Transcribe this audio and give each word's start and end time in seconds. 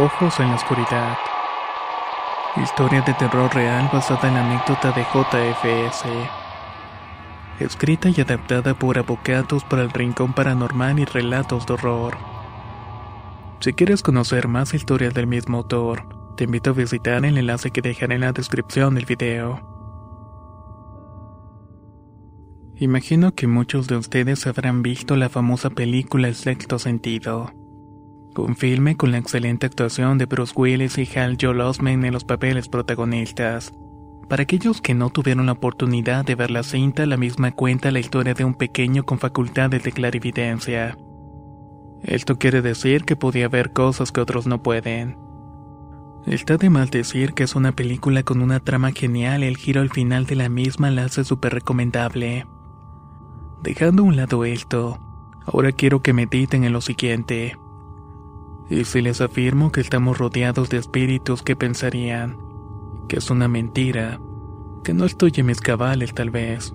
Ojos 0.00 0.40
en 0.40 0.48
la 0.48 0.54
oscuridad. 0.54 1.18
Historia 2.56 3.02
de 3.02 3.12
terror 3.12 3.54
real 3.54 3.90
basada 3.92 4.28
en 4.28 4.34
la 4.34 4.46
anécdota 4.46 4.92
de 4.92 5.02
JFS. 5.02 6.06
Escrita 7.58 8.08
y 8.08 8.18
adaptada 8.18 8.72
por 8.72 8.96
Avocados 8.96 9.62
para 9.64 9.82
el 9.82 9.90
Rincón 9.90 10.32
Paranormal 10.32 11.00
y 11.00 11.04
Relatos 11.04 11.66
de 11.66 11.74
Horror. 11.74 12.16
Si 13.60 13.74
quieres 13.74 14.02
conocer 14.02 14.48
más 14.48 14.72
historias 14.72 15.12
del 15.12 15.26
mismo 15.26 15.58
autor, 15.58 16.34
te 16.34 16.44
invito 16.44 16.70
a 16.70 16.72
visitar 16.72 17.22
el 17.26 17.36
enlace 17.36 17.70
que 17.70 17.82
dejaré 17.82 18.14
en 18.14 18.22
la 18.22 18.32
descripción 18.32 18.94
del 18.94 19.04
video. 19.04 19.60
Imagino 22.76 23.34
que 23.34 23.46
muchos 23.46 23.86
de 23.86 23.98
ustedes 23.98 24.46
habrán 24.46 24.80
visto 24.80 25.14
la 25.14 25.28
famosa 25.28 25.68
película 25.68 26.28
El 26.28 26.36
sexto 26.36 26.78
sentido. 26.78 27.52
Un 28.40 28.56
filme 28.56 28.96
con 28.96 29.12
la 29.12 29.18
excelente 29.18 29.66
actuación 29.66 30.16
de 30.16 30.24
Bruce 30.24 30.54
Willis 30.56 30.96
y 30.96 31.06
Hal 31.18 31.36
Joel 31.38 31.60
Osment 31.60 32.04
en 32.04 32.12
los 32.14 32.24
papeles 32.24 32.68
protagonistas. 32.68 33.72
Para 34.30 34.44
aquellos 34.44 34.80
que 34.80 34.94
no 34.94 35.10
tuvieron 35.10 35.46
la 35.46 35.52
oportunidad 35.52 36.24
de 36.24 36.36
ver 36.36 36.50
la 36.50 36.62
cinta, 36.62 37.04
la 37.04 37.18
misma 37.18 37.52
cuenta 37.52 37.90
la 37.90 38.00
historia 38.00 38.32
de 38.32 38.44
un 38.44 38.54
pequeño 38.54 39.04
con 39.04 39.18
facultades 39.18 39.82
de 39.82 39.92
clarividencia. 39.92 40.96
Esto 42.02 42.38
quiere 42.38 42.62
decir 42.62 43.04
que 43.04 43.14
podía 43.14 43.48
ver 43.48 43.74
cosas 43.74 44.10
que 44.10 44.22
otros 44.22 44.46
no 44.46 44.62
pueden. 44.62 45.18
Está 46.26 46.56
de 46.56 46.70
mal 46.70 46.88
decir 46.88 47.34
que 47.34 47.42
es 47.42 47.54
una 47.54 47.72
película 47.72 48.22
con 48.22 48.40
una 48.40 48.60
trama 48.60 48.92
genial 48.92 49.44
y 49.44 49.48
el 49.48 49.58
giro 49.58 49.82
al 49.82 49.90
final 49.90 50.24
de 50.24 50.36
la 50.36 50.48
misma 50.48 50.90
la 50.90 51.04
hace 51.04 51.24
súper 51.24 51.52
recomendable. 51.52 52.46
Dejando 53.62 54.02
a 54.02 54.06
un 54.06 54.16
lado 54.16 54.46
esto, 54.46 54.98
ahora 55.44 55.72
quiero 55.72 56.00
que 56.00 56.14
mediten 56.14 56.64
en 56.64 56.72
lo 56.72 56.80
siguiente. 56.80 57.58
Y 58.70 58.84
si 58.84 59.02
les 59.02 59.20
afirmo 59.20 59.72
que 59.72 59.82
estamos 59.82 60.16
rodeados 60.16 60.70
de 60.70 60.78
espíritus 60.78 61.42
que 61.42 61.56
pensarían 61.56 62.50
que 63.10 63.16
es 63.16 63.28
una 63.28 63.48
mentira, 63.48 64.20
que 64.84 64.94
no 64.94 65.04
estoy 65.04 65.32
en 65.34 65.46
mis 65.46 65.60
cabales 65.60 66.14
tal 66.14 66.30
vez. 66.30 66.72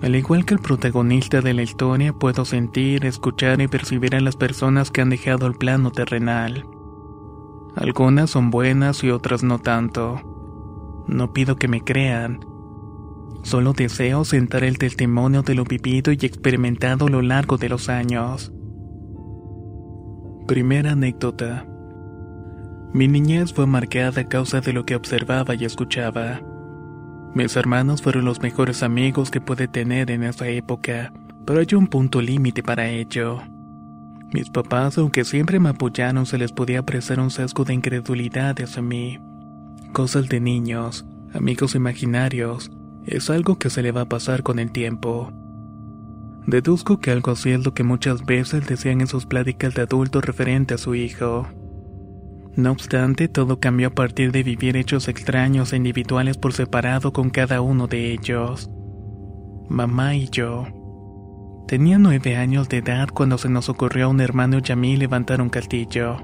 Al 0.00 0.16
igual 0.16 0.46
que 0.46 0.54
el 0.54 0.60
protagonista 0.60 1.42
de 1.42 1.52
la 1.52 1.62
historia, 1.62 2.14
puedo 2.14 2.46
sentir, 2.46 3.04
escuchar 3.04 3.60
y 3.60 3.68
percibir 3.68 4.16
a 4.16 4.20
las 4.20 4.34
personas 4.34 4.90
que 4.90 5.02
han 5.02 5.10
dejado 5.10 5.46
el 5.46 5.52
plano 5.52 5.90
terrenal. 5.90 6.66
Algunas 7.76 8.30
son 8.30 8.50
buenas 8.50 9.04
y 9.04 9.10
otras 9.10 9.42
no 9.42 9.58
tanto. 9.58 10.22
No 11.06 11.34
pido 11.34 11.56
que 11.56 11.68
me 11.68 11.82
crean. 11.82 12.46
Solo 13.42 13.74
deseo 13.74 14.24
sentar 14.24 14.64
el 14.64 14.78
testimonio 14.78 15.42
de 15.42 15.54
lo 15.54 15.64
vivido 15.64 16.12
y 16.12 16.18
experimentado 16.22 17.08
a 17.08 17.10
lo 17.10 17.20
largo 17.20 17.58
de 17.58 17.68
los 17.68 17.90
años. 17.90 18.51
Primera 20.46 20.92
anécdota. 20.92 21.64
Mi 22.92 23.06
niñez 23.06 23.52
fue 23.52 23.64
marcada 23.66 24.22
a 24.22 24.28
causa 24.28 24.60
de 24.60 24.72
lo 24.72 24.84
que 24.84 24.96
observaba 24.96 25.54
y 25.54 25.64
escuchaba. 25.64 26.40
Mis 27.32 27.54
hermanos 27.54 28.02
fueron 28.02 28.24
los 28.24 28.42
mejores 28.42 28.82
amigos 28.82 29.30
que 29.30 29.40
pude 29.40 29.68
tener 29.68 30.10
en 30.10 30.24
esa 30.24 30.48
época, 30.48 31.12
pero 31.46 31.60
hay 31.60 31.68
un 31.76 31.86
punto 31.86 32.20
límite 32.20 32.64
para 32.64 32.88
ello. 32.90 33.40
Mis 34.32 34.50
papás, 34.50 34.98
aunque 34.98 35.24
siempre 35.24 35.60
me 35.60 35.68
apoyaron, 35.68 36.26
se 36.26 36.38
les 36.38 36.52
podía 36.52 36.80
apreciar 36.80 37.20
un 37.20 37.30
sesgo 37.30 37.64
de 37.64 37.74
incredulidad 37.74 38.60
hacia 38.60 38.82
mí. 38.82 39.20
Cosas 39.92 40.28
de 40.28 40.40
niños, 40.40 41.06
amigos 41.32 41.76
imaginarios, 41.76 42.72
es 43.06 43.30
algo 43.30 43.58
que 43.58 43.70
se 43.70 43.82
le 43.82 43.92
va 43.92 44.02
a 44.02 44.08
pasar 44.08 44.42
con 44.42 44.58
el 44.58 44.72
tiempo. 44.72 45.32
Deduzco 46.46 46.98
que 46.98 47.12
algo 47.12 47.32
así 47.32 47.50
es 47.50 47.64
lo 47.64 47.72
que 47.72 47.84
muchas 47.84 48.24
veces 48.24 48.66
decían 48.66 49.00
en 49.00 49.06
sus 49.06 49.26
pláticas 49.26 49.74
de 49.74 49.82
adultos 49.82 50.24
referente 50.24 50.74
a 50.74 50.78
su 50.78 50.94
hijo. 50.94 51.46
No 52.56 52.72
obstante, 52.72 53.28
todo 53.28 53.60
cambió 53.60 53.88
a 53.88 53.94
partir 53.94 54.32
de 54.32 54.42
vivir 54.42 54.76
hechos 54.76 55.08
extraños 55.08 55.72
e 55.72 55.76
individuales 55.76 56.36
por 56.36 56.52
separado 56.52 57.12
con 57.12 57.30
cada 57.30 57.60
uno 57.60 57.86
de 57.86 58.12
ellos. 58.12 58.70
Mamá 59.68 60.16
y 60.16 60.28
yo. 60.28 60.66
Tenía 61.68 61.98
nueve 61.98 62.36
años 62.36 62.68
de 62.68 62.78
edad 62.78 63.08
cuando 63.08 63.38
se 63.38 63.48
nos 63.48 63.68
ocurrió 63.68 64.06
a 64.06 64.08
un 64.08 64.20
hermano 64.20 64.58
y 64.62 64.72
a 64.72 64.76
mí 64.76 64.96
levantar 64.96 65.40
un 65.40 65.48
castillo. 65.48 66.16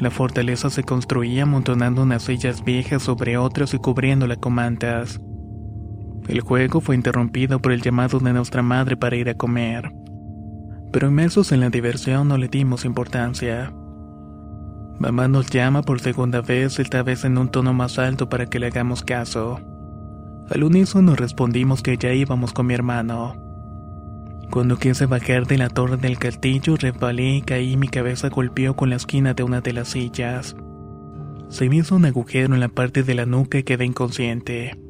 La 0.00 0.10
fortaleza 0.10 0.68
se 0.68 0.82
construía 0.82 1.44
amontonando 1.44 2.02
unas 2.02 2.24
sillas 2.24 2.62
viejas 2.62 3.04
sobre 3.04 3.38
otras 3.38 3.72
y 3.72 3.78
cubriéndola 3.78 4.36
con 4.36 4.52
mantas. 4.52 5.18
El 6.28 6.40
juego 6.40 6.80
fue 6.80 6.96
interrumpido 6.96 7.60
por 7.60 7.72
el 7.72 7.82
llamado 7.82 8.18
de 8.18 8.32
nuestra 8.32 8.62
madre 8.62 8.96
para 8.96 9.16
ir 9.16 9.28
a 9.28 9.34
comer. 9.34 9.92
Pero 10.92 11.08
inmersos 11.08 11.52
en 11.52 11.60
la 11.60 11.70
diversión 11.70 12.28
no 12.28 12.36
le 12.36 12.48
dimos 12.48 12.84
importancia. 12.84 13.72
Mamá 14.98 15.28
nos 15.28 15.50
llama 15.50 15.82
por 15.82 16.00
segunda 16.00 16.40
vez, 16.40 16.78
esta 16.78 17.02
vez 17.02 17.24
en 17.24 17.38
un 17.38 17.50
tono 17.50 17.74
más 17.74 17.98
alto 17.98 18.28
para 18.28 18.46
que 18.46 18.58
le 18.58 18.68
hagamos 18.68 19.02
caso. 19.02 19.60
Al 20.50 20.64
unísono 20.64 21.14
respondimos 21.16 21.82
que 21.82 21.96
ya 21.96 22.12
íbamos 22.12 22.52
con 22.52 22.66
mi 22.66 22.74
hermano. 22.74 23.34
Cuando 24.50 24.78
quise 24.78 25.06
bajar 25.06 25.46
de 25.46 25.58
la 25.58 25.68
torre 25.68 25.96
del 25.96 26.18
castillo, 26.18 26.76
resbalé 26.76 27.36
y 27.36 27.42
caí 27.42 27.76
mi 27.76 27.88
cabeza 27.88 28.28
golpeó 28.28 28.74
con 28.74 28.90
la 28.90 28.96
esquina 28.96 29.34
de 29.34 29.42
una 29.42 29.60
de 29.60 29.72
las 29.72 29.88
sillas. 29.88 30.56
Se 31.48 31.68
me 31.68 31.76
hizo 31.76 31.96
un 31.96 32.04
agujero 32.04 32.54
en 32.54 32.60
la 32.60 32.68
parte 32.68 33.02
de 33.02 33.14
la 33.14 33.26
nuca 33.26 33.58
y 33.58 33.64
quedé 33.64 33.84
inconsciente. 33.84 34.85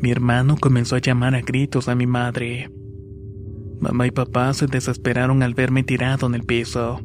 Mi 0.00 0.10
hermano 0.10 0.56
comenzó 0.60 0.96
a 0.96 1.00
llamar 1.00 1.34
a 1.34 1.40
gritos 1.40 1.88
a 1.88 1.94
mi 1.94 2.06
madre. 2.06 2.70
Mamá 3.80 4.06
y 4.06 4.10
papá 4.10 4.52
se 4.52 4.66
desesperaron 4.66 5.42
al 5.42 5.54
verme 5.54 5.84
tirado 5.84 6.26
en 6.26 6.34
el 6.34 6.42
piso. 6.42 7.00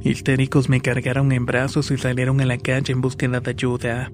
Histéricos 0.00 0.68
me 0.68 0.80
cargaron 0.80 1.32
en 1.32 1.46
brazos 1.46 1.90
y 1.90 1.98
salieron 1.98 2.40
a 2.40 2.46
la 2.46 2.58
calle 2.58 2.92
en 2.92 3.00
búsqueda 3.00 3.40
de 3.40 3.50
ayuda. 3.50 4.12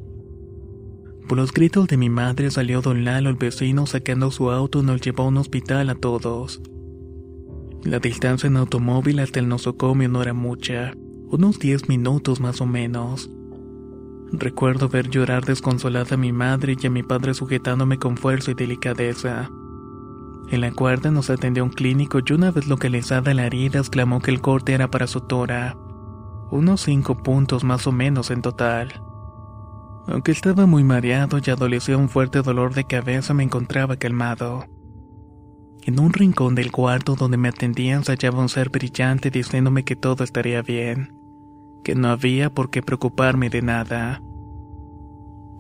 Por 1.29 1.39
los 1.39 1.53
gritos 1.53 1.87
de 1.87 1.97
mi 1.97 2.11
madre 2.11 2.51
salió 2.51 2.83
don 2.83 3.05
Lalo 3.05 3.31
el 3.31 3.37
vecino 3.37 3.87
sacando 3.87 4.31
su 4.31 4.51
auto 4.51 4.81
y 4.81 4.87
nos 4.87 5.01
llevó 5.01 5.25
a 5.25 5.29
un 5.29 5.37
hospital 5.37 5.91
a 5.91 5.95
todos. 5.95 6.61
La 7.85 7.99
distancia 7.99 8.47
en 8.47 8.57
automóvil 8.57 9.19
hasta 9.19 9.41
el 9.41 9.49
nosocomio 9.49 10.09
no 10.09 10.23
era 10.23 10.35
mucha, 10.35 10.95
unos 11.31 11.59
10 11.59 11.89
minutos 11.89 12.41
más 12.41 12.61
o 12.61 12.67
menos. 12.67 13.31
Recuerdo 14.33 14.89
ver 14.89 15.11
llorar 15.11 15.45
desconsolada 15.45 16.15
a 16.15 16.19
mi 16.19 16.33
madre 16.33 16.75
y 16.81 16.87
a 16.87 16.91
mi 16.91 17.03
padre 17.03 17.35
sujetándome 17.35 17.99
con 17.99 18.17
fuerza 18.17 18.53
y 18.53 18.55
delicadeza. 18.55 19.51
En 20.49 20.63
la 20.63 20.73
cuarta 20.73 21.11
nos 21.11 21.29
atendió 21.29 21.63
un 21.65 21.71
clínico 21.71 22.19
y 22.25 22.33
una 22.33 22.51
vez 22.51 22.67
localizada 22.67 23.35
la 23.35 23.47
herida 23.47 23.79
exclamó 23.79 24.21
que 24.21 24.31
el 24.31 24.41
corte 24.41 24.73
era 24.73 24.91
para 24.91 25.07
su 25.07 25.21
tora. 25.21 25.77
Unos 26.51 26.81
cinco 26.81 27.23
puntos 27.23 27.63
más 27.63 27.87
o 27.87 27.93
menos 27.93 28.31
en 28.31 28.41
total. 28.41 29.03
Aunque 30.07 30.33
estaba 30.33 30.65
muy 30.65 30.83
mareado 30.83 31.39
y 31.39 31.51
adolecía 31.51 31.99
un 31.99 32.09
fuerte 32.09 32.41
dolor 32.41 32.75
de 32.75 32.85
cabeza, 32.85 33.35
me 33.35 33.45
encontraba 33.45 33.97
calmado. 33.97 34.65
En 35.83 36.01
un 36.01 36.13
rincón 36.13 36.55
del 36.55 36.73
cuarto 36.73 37.17
donde 37.17 37.37
me 37.37 37.49
atendían 37.49 38.03
se 38.03 38.13
hallaba 38.13 38.41
un 38.41 38.49
ser 38.49 38.71
brillante 38.71 39.31
diciéndome 39.31 39.85
que 39.85 39.97
todo 39.97 40.25
estaría 40.25 40.63
bien 40.63 41.22
que 41.83 41.95
no 41.95 42.09
había 42.09 42.51
por 42.51 42.71
qué 42.71 42.83
preocuparme 42.83 43.51
de 43.51 43.63
nada. 43.63 44.23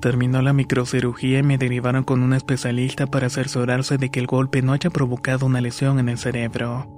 Terminó 0.00 0.42
la 0.42 0.52
microcirugía 0.52 1.38
y 1.38 1.42
me 1.42 1.58
derivaron 1.58 2.02
con 2.02 2.22
un 2.22 2.32
especialista 2.32 3.06
para 3.06 3.28
asesorarse 3.28 3.98
de 3.98 4.10
que 4.10 4.18
el 4.18 4.26
golpe 4.26 4.60
no 4.60 4.72
haya 4.72 4.90
provocado 4.90 5.46
una 5.46 5.60
lesión 5.60 5.98
en 5.98 6.08
el 6.08 6.18
cerebro. 6.18 6.88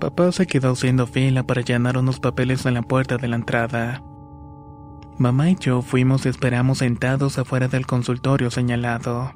Papá 0.00 0.32
se 0.32 0.46
quedó 0.46 0.72
haciendo 0.72 1.06
fila 1.06 1.42
para 1.42 1.60
llenar 1.60 1.98
unos 1.98 2.18
papeles 2.18 2.64
en 2.66 2.74
la 2.74 2.82
puerta 2.82 3.18
de 3.18 3.28
la 3.28 3.36
entrada. 3.36 4.02
Mamá 5.18 5.50
y 5.50 5.56
yo 5.56 5.82
fuimos 5.82 6.24
y 6.24 6.30
esperamos 6.30 6.78
sentados 6.78 7.38
afuera 7.38 7.68
del 7.68 7.86
consultorio 7.86 8.50
señalado. 8.50 9.32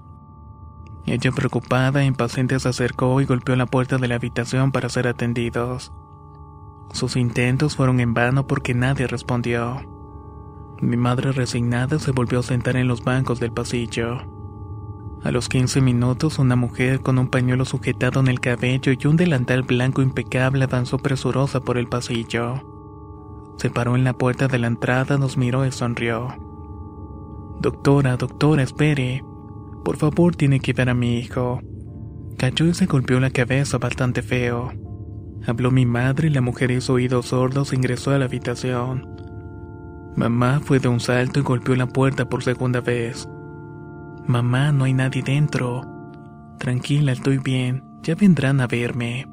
Ella 1.06 1.30
preocupada 1.30 2.02
e 2.02 2.06
impaciente 2.06 2.58
se 2.58 2.68
acercó 2.68 3.20
y 3.20 3.26
golpeó 3.26 3.54
la 3.54 3.66
puerta 3.66 3.98
de 3.98 4.08
la 4.08 4.16
habitación 4.16 4.72
para 4.72 4.88
ser 4.88 5.06
atendidos. 5.06 5.92
Sus 6.92 7.16
intentos 7.16 7.76
fueron 7.76 8.00
en 8.00 8.14
vano 8.14 8.46
porque 8.46 8.74
nadie 8.74 9.06
respondió. 9.06 9.82
Mi 10.80 10.96
madre 10.96 11.32
resignada 11.32 11.98
se 11.98 12.12
volvió 12.12 12.40
a 12.40 12.42
sentar 12.42 12.76
en 12.76 12.88
los 12.88 13.02
bancos 13.02 13.40
del 13.40 13.52
pasillo. 13.52 14.18
A 15.24 15.30
los 15.30 15.48
15 15.48 15.80
minutos, 15.80 16.38
una 16.38 16.54
mujer 16.54 17.00
con 17.00 17.18
un 17.18 17.28
pañuelo 17.28 17.64
sujetado 17.64 18.20
en 18.20 18.28
el 18.28 18.40
cabello 18.40 18.92
y 18.92 19.06
un 19.06 19.16
delantal 19.16 19.62
blanco 19.62 20.02
impecable 20.02 20.64
avanzó 20.64 20.98
presurosa 20.98 21.60
por 21.60 21.78
el 21.78 21.88
pasillo. 21.88 22.62
Se 23.56 23.70
paró 23.70 23.96
en 23.96 24.04
la 24.04 24.12
puerta 24.12 24.48
de 24.48 24.58
la 24.58 24.66
entrada, 24.66 25.16
nos 25.18 25.36
miró 25.36 25.66
y 25.66 25.72
sonrió. 25.72 26.28
Doctora, 27.60 28.16
doctora, 28.16 28.62
espere. 28.62 29.24
Por 29.82 29.96
favor, 29.96 30.36
tiene 30.36 30.60
que 30.60 30.74
ver 30.74 30.90
a 30.90 30.94
mi 30.94 31.18
hijo. 31.18 31.60
Cayó 32.36 32.66
y 32.66 32.74
se 32.74 32.86
golpeó 32.86 33.18
la 33.18 33.30
cabeza 33.30 33.78
bastante 33.78 34.20
feo. 34.20 34.72
Habló 35.46 35.70
mi 35.70 35.86
madre 35.86 36.28
y 36.28 36.30
la 36.30 36.40
mujer 36.40 36.70
hizo 36.70 36.94
oídos 36.94 37.26
sordos 37.26 37.72
e 37.72 37.76
ingresó 37.76 38.10
a 38.10 38.18
la 38.18 38.24
habitación. 38.24 39.08
Mamá 40.16 40.60
fue 40.60 40.80
de 40.80 40.88
un 40.88 40.98
salto 40.98 41.38
y 41.38 41.42
golpeó 41.42 41.76
la 41.76 41.86
puerta 41.86 42.28
por 42.28 42.42
segunda 42.42 42.80
vez. 42.80 43.28
Mamá, 44.26 44.72
no 44.72 44.84
hay 44.84 44.94
nadie 44.94 45.22
dentro. 45.22 45.82
Tranquila, 46.58 47.12
estoy 47.12 47.38
bien, 47.38 47.84
ya 48.02 48.14
vendrán 48.14 48.60
a 48.60 48.66
verme. 48.66 49.26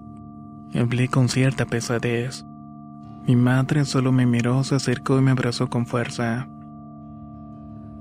Hablé 0.75 1.07
con 1.07 1.29
cierta 1.29 1.65
pesadez. 1.65 2.45
Mi 3.25 3.35
madre 3.35 3.85
solo 3.85 4.11
me 4.11 4.25
miró, 4.25 4.63
se 4.63 4.75
acercó 4.75 5.17
y 5.17 5.21
me 5.21 5.31
abrazó 5.31 5.69
con 5.69 5.85
fuerza. 5.85 6.47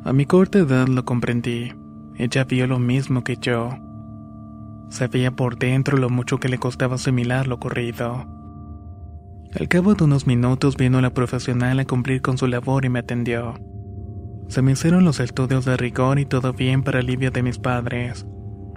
A 0.04 0.12
mi 0.12 0.26
corta 0.26 0.58
edad 0.58 0.88
lo 0.88 1.04
comprendí. 1.04 1.72
Ella 2.16 2.44
vio 2.44 2.66
lo 2.66 2.78
mismo 2.78 3.22
que 3.22 3.36
yo. 3.36 3.70
Sabía 4.92 5.30
por 5.30 5.56
dentro 5.56 5.96
lo 5.96 6.10
mucho 6.10 6.36
que 6.36 6.50
le 6.50 6.58
costaba 6.58 6.96
asimilar 6.96 7.46
lo 7.46 7.54
ocurrido. 7.54 8.26
Al 9.58 9.66
cabo 9.66 9.94
de 9.94 10.04
unos 10.04 10.26
minutos 10.26 10.76
vino 10.76 11.00
la 11.00 11.14
profesional 11.14 11.80
a 11.80 11.86
cumplir 11.86 12.20
con 12.20 12.36
su 12.36 12.46
labor 12.46 12.84
y 12.84 12.90
me 12.90 12.98
atendió. 12.98 13.54
Se 14.48 14.60
me 14.60 14.72
hicieron 14.72 15.06
los 15.06 15.18
estudios 15.18 15.64
de 15.64 15.78
rigor 15.78 16.18
y 16.18 16.26
todo 16.26 16.52
bien 16.52 16.82
para 16.82 16.98
alivio 16.98 17.30
de 17.30 17.42
mis 17.42 17.58
padres. 17.58 18.26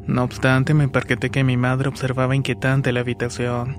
No 0.08 0.24
obstante, 0.24 0.74
me 0.74 0.88
percaté 0.88 1.32
que 1.32 1.44
mi 1.44 1.58
madre 1.58 1.90
observaba 1.90 2.34
inquietante 2.34 2.94
la 2.94 3.02
habitación. 3.02 3.76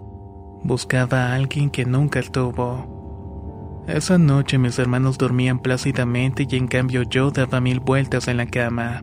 Buscaba 0.62 1.28
a 1.28 1.34
alguien 1.36 1.70
que 1.70 1.86
nunca 1.86 2.18
estuvo. 2.18 3.82
Esa 3.88 4.18
noche 4.18 4.58
mis 4.58 4.78
hermanos 4.78 5.16
dormían 5.16 5.60
plácidamente 5.60 6.46
y 6.46 6.56
en 6.56 6.68
cambio 6.68 7.02
yo 7.04 7.30
daba 7.30 7.62
mil 7.62 7.80
vueltas 7.80 8.28
en 8.28 8.36
la 8.36 8.46
cama. 8.46 9.00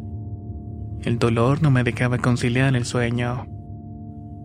El 1.03 1.19
dolor 1.19 1.61
no 1.61 1.69
me 1.69 1.83
dejaba 1.83 2.17
conciliar 2.17 2.73
el 2.75 2.85
sueño. 2.85 3.45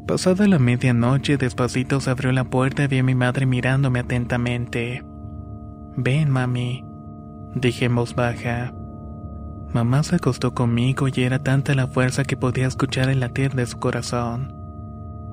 Pasada 0.09 0.49
la 0.49 0.59
medianoche, 0.59 1.37
despacito 1.37 2.01
se 2.01 2.11
abrió 2.11 2.33
la 2.33 2.45
puerta 2.45 2.83
y 2.83 2.87
vi 2.89 2.99
a 2.99 3.05
mi 3.05 3.15
madre 3.15 3.47
mirándome 3.47 4.01
atentamente. 4.01 5.05
Ven, 5.97 6.31
mami, 6.31 6.85
dije 7.55 7.85
en 7.85 7.95
voz 7.95 8.15
baja. 8.15 8.75
Mamá 9.73 10.03
se 10.03 10.17
acostó 10.17 10.53
conmigo 10.53 11.07
y 11.07 11.23
era 11.23 11.43
tanta 11.45 11.75
la 11.75 11.87
fuerza 11.87 12.25
que 12.25 12.37
podía 12.37 12.67
escuchar 12.67 13.09
el 13.09 13.21
latir 13.21 13.55
de 13.55 13.67
su 13.67 13.79
corazón. 13.79 14.53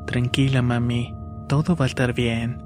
Tranquila, 0.05 0.61
mami, 0.61 1.15
todo 1.47 1.75
va 1.75 1.85
a 1.85 1.87
estar 1.87 2.13
bien. 2.13 2.61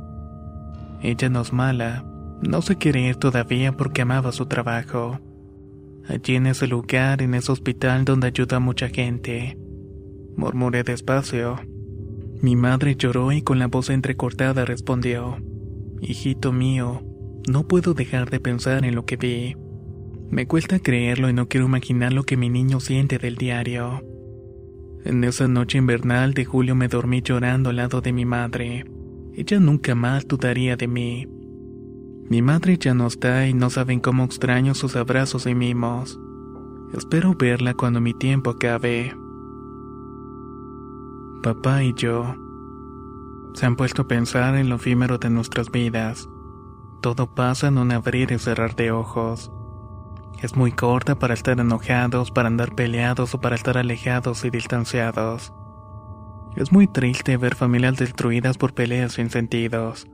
Ella 1.01 1.29
no 1.29 1.41
es 1.41 1.53
mala, 1.53 2.03
no 2.41 2.61
se 2.61 2.75
quiere 2.75 3.01
ir 3.01 3.15
todavía 3.15 3.71
porque 3.71 4.01
amaba 4.01 4.33
su 4.33 4.47
trabajo. 4.47 5.19
Allí 6.09 6.35
en 6.35 6.47
ese 6.47 6.65
lugar, 6.65 7.21
en 7.21 7.35
ese 7.35 7.51
hospital 7.51 8.03
donde 8.03 8.27
ayuda 8.27 8.57
a 8.57 8.59
mucha 8.59 8.89
gente. 8.89 9.55
Murmuré 10.35 10.81
despacio. 10.81 11.57
Mi 12.41 12.55
madre 12.55 12.95
lloró 12.95 13.31
y 13.31 13.43
con 13.43 13.59
la 13.59 13.67
voz 13.67 13.91
entrecortada 13.91 14.65
respondió, 14.65 15.37
Hijito 16.01 16.51
mío, 16.51 17.03
no 17.47 17.67
puedo 17.67 17.93
dejar 17.93 18.31
de 18.31 18.39
pensar 18.39 18.85
en 18.85 18.95
lo 18.95 19.05
que 19.05 19.17
vi. 19.17 19.55
Me 20.31 20.47
cuesta 20.47 20.79
creerlo 20.79 21.29
y 21.29 21.33
no 21.33 21.47
quiero 21.47 21.67
imaginar 21.67 22.11
lo 22.11 22.23
que 22.23 22.37
mi 22.37 22.49
niño 22.49 22.79
siente 22.79 23.19
del 23.19 23.35
diario. 23.35 24.01
En 25.05 25.23
esa 25.23 25.47
noche 25.47 25.77
invernal 25.77 26.33
de 26.33 26.43
julio 26.43 26.73
me 26.73 26.87
dormí 26.87 27.21
llorando 27.21 27.69
al 27.69 27.75
lado 27.75 28.01
de 28.01 28.13
mi 28.13 28.25
madre. 28.25 28.83
Ella 29.35 29.59
nunca 29.59 29.93
más 29.93 30.27
dudaría 30.27 30.75
de 30.75 30.87
mí. 30.87 31.27
Mi 32.29 32.43
madre 32.43 32.77
ya 32.77 32.93
no 32.93 33.07
está 33.07 33.47
y 33.47 33.55
no 33.55 33.71
saben 33.71 33.99
cómo 33.99 34.23
extraño 34.23 34.75
sus 34.75 34.95
abrazos 34.95 35.47
y 35.47 35.55
mimos. 35.55 36.19
Espero 36.93 37.33
verla 37.33 37.73
cuando 37.73 38.01
mi 38.01 38.13
tiempo 38.13 38.51
acabe. 38.51 39.17
Papá 41.41 41.83
y 41.83 41.93
yo 41.95 42.35
se 43.55 43.65
han 43.65 43.75
puesto 43.75 44.03
a 44.03 44.07
pensar 44.07 44.55
en 44.57 44.69
lo 44.69 44.75
efímero 44.75 45.17
de 45.17 45.31
nuestras 45.31 45.71
vidas. 45.71 46.29
Todo 47.01 47.33
pasa 47.33 47.69
en 47.69 47.79
un 47.79 47.91
abrir 47.91 48.31
y 48.31 48.37
cerrar 48.37 48.75
de 48.75 48.91
ojos. 48.91 49.51
Es 50.39 50.55
muy 50.55 50.71
corta 50.71 51.17
para 51.17 51.33
estar 51.33 51.59
enojados, 51.59 52.29
para 52.29 52.47
andar 52.47 52.75
peleados 52.75 53.33
o 53.33 53.41
para 53.41 53.55
estar 53.55 53.77
alejados 53.77 54.45
y 54.45 54.51
distanciados. 54.51 55.51
Es 56.55 56.71
muy 56.71 56.87
triste 56.87 57.37
ver 57.37 57.55
familias 57.55 57.97
destruidas 57.97 58.59
por 58.59 58.75
peleas 58.75 59.13
sin 59.13 59.31
sentidos. 59.31 60.07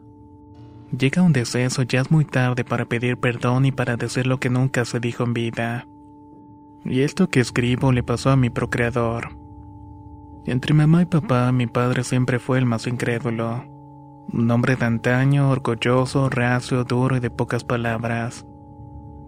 Llega 0.91 1.21
un 1.21 1.33
deceso 1.33 1.81
ya 1.83 2.01
es 2.01 2.11
muy 2.11 2.25
tarde 2.25 2.63
para 2.63 2.85
pedir 2.85 3.17
perdón 3.17 3.65
y 3.65 3.71
para 3.71 3.97
decir 3.97 4.27
lo 4.27 4.39
que 4.39 4.49
nunca 4.49 4.85
se 4.85 4.99
dijo 4.99 5.23
en 5.23 5.33
vida. 5.33 5.87
Y 6.83 7.01
esto 7.01 7.29
que 7.29 7.39
escribo 7.39 7.91
le 7.91 8.03
pasó 8.03 8.29
a 8.29 8.35
mi 8.35 8.49
procreador. 8.49 9.37
Entre 10.45 10.75
mamá 10.75 11.01
y 11.01 11.05
papá, 11.05 11.51
mi 11.51 11.65
padre 11.65 12.03
siempre 12.03 12.37
fue 12.37 12.59
el 12.59 12.65
más 12.65 12.85
incrédulo. 12.85 13.65
Un 14.27 14.49
hombre 14.51 14.75
de 14.75 14.85
antaño, 14.85 15.49
orgulloso, 15.49 16.29
racio, 16.29 16.83
duro 16.83 17.17
y 17.17 17.19
de 17.19 17.31
pocas 17.31 17.63
palabras. 17.63 18.45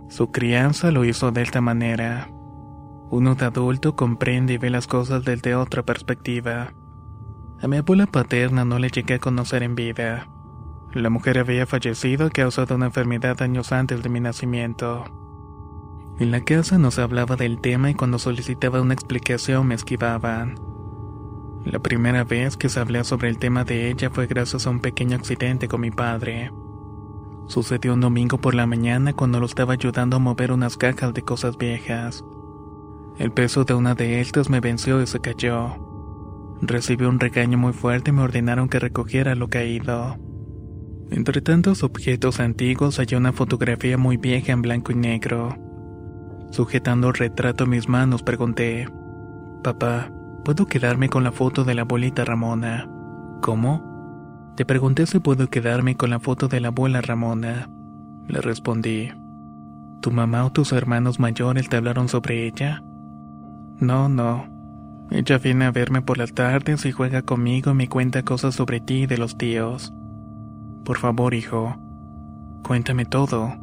Su 0.10 0.31
crianza 0.31 0.92
lo 0.92 1.06
hizo 1.06 1.31
de 1.31 1.42
esta 1.42 1.60
manera. 1.60 2.30
Uno 3.10 3.36
de 3.36 3.45
adulto 3.45 3.95
comprende 3.95 4.53
y 4.53 4.57
ve 4.57 4.69
las 4.69 4.86
cosas 4.86 5.24
desde 5.25 5.56
otra 5.56 5.83
perspectiva. 5.83 6.74
A 7.62 7.68
mi 7.68 7.77
abuela 7.77 8.06
paterna 8.06 8.63
no 8.63 8.77
le 8.77 8.89
llegué 8.89 9.15
a 9.15 9.19
conocer 9.19 9.63
en 9.63 9.74
vida. 9.74 10.27
La 10.97 11.11
mujer 11.11 11.38
había 11.38 11.67
fallecido 11.67 12.25
a 12.25 12.31
causa 12.31 12.65
de 12.65 12.73
una 12.73 12.88
enfermedad 12.88 13.39
años 13.44 13.71
antes 13.71 14.01
de 14.01 14.09
mi 14.09 14.19
nacimiento. 14.19 15.05
En 16.17 16.31
la 16.31 16.44
casa 16.44 16.79
no 16.79 16.89
se 16.89 17.03
hablaba 17.03 17.35
del 17.35 17.61
tema 17.61 17.91
y 17.91 17.94
cuando 17.94 18.17
solicitaba 18.17 18.81
una 18.81 18.95
explicación 18.95 19.67
me 19.67 19.75
esquivaban. 19.75 20.55
La 21.63 21.77
primera 21.77 22.23
vez 22.23 22.57
que 22.57 22.67
se 22.67 22.79
habló 22.79 23.03
sobre 23.03 23.29
el 23.29 23.38
tema 23.38 23.63
de 23.63 23.91
ella 23.91 24.09
fue 24.09 24.25
gracias 24.25 24.65
a 24.65 24.72
un 24.72 24.79
pequeño 24.79 25.15
accidente 25.15 25.67
con 25.67 25.81
mi 25.81 25.91
padre. 25.91 26.51
Sucedió 27.45 27.93
un 27.93 28.01
domingo 28.01 28.39
por 28.39 28.55
la 28.55 28.65
mañana 28.65 29.13
cuando 29.13 29.39
lo 29.39 29.45
estaba 29.45 29.74
ayudando 29.74 30.15
a 30.15 30.19
mover 30.19 30.51
unas 30.51 30.77
cajas 30.77 31.13
de 31.13 31.22
cosas 31.22 31.60
viejas. 31.60 32.25
El 33.19 33.31
peso 33.31 33.65
de 33.65 33.75
una 33.75 33.93
de 33.93 34.19
estas 34.19 34.50
me 34.50 34.62
venció 34.62 35.00
y 35.00 35.05
se 35.05 35.19
cayó. 35.19 35.75
Recibí 36.60 37.05
un 37.05 37.19
regaño 37.19 37.60
muy 37.60 37.74
fuerte 37.74 38.10
y 38.10 38.13
me 38.13 38.24
ordenaron 38.24 38.67
que 38.67 38.79
recogiera 38.79 39.36
lo 39.36 39.48
caído. 39.48 40.17
Entre 41.11 41.41
tantos 41.41 41.83
objetos 41.83 42.39
antiguos 42.39 42.99
hay 42.99 43.15
una 43.15 43.33
fotografía 43.33 43.97
muy 43.97 44.17
vieja 44.17 44.51
en 44.51 44.61
blanco 44.61 44.91
y 44.91 44.95
negro. 44.95 45.57
Sujetando 46.51 47.09
el 47.09 47.13
retrato 47.13 47.65
en 47.65 47.71
mis 47.71 47.87
manos 47.87 48.23
pregunté, 48.23 48.87
Papá, 49.63 50.11
¿Puedo 50.47 50.65
quedarme 50.65 51.09
con 51.09 51.25
la 51.25 51.33
foto 51.33 51.65
de 51.65 51.75
la 51.75 51.81
abuelita 51.81 52.23
Ramona? 52.23 52.87
¿Cómo? 53.41 54.53
Te 54.55 54.63
pregunté 54.63 55.05
si 55.05 55.19
puedo 55.19 55.49
quedarme 55.49 55.97
con 55.97 56.09
la 56.09 56.21
foto 56.21 56.47
de 56.47 56.61
la 56.61 56.69
abuela 56.69 57.01
Ramona. 57.01 57.69
Le 58.27 58.39
respondí. 58.39 59.11
¿Tu 59.99 60.09
mamá 60.09 60.45
o 60.45 60.51
tus 60.53 60.71
hermanos 60.71 61.19
mayores 61.19 61.67
te 61.67 61.75
hablaron 61.75 62.07
sobre 62.07 62.47
ella? 62.47 62.81
No, 63.81 64.07
no. 64.07 64.47
Ella 65.11 65.37
viene 65.37 65.65
a 65.65 65.71
verme 65.71 66.01
por 66.01 66.17
las 66.17 66.33
tardes 66.33 66.85
y 66.85 66.93
juega 66.93 67.23
conmigo 67.23 67.71
y 67.71 67.73
me 67.73 67.89
cuenta 67.89 68.23
cosas 68.23 68.55
sobre 68.55 68.79
ti 68.79 69.01
y 69.01 69.05
de 69.05 69.17
los 69.17 69.37
tíos. 69.37 69.93
Por 70.88 71.00
favor, 71.00 71.34
hijo, 71.34 71.75
cuéntame 72.65 73.03
todo. 73.03 73.53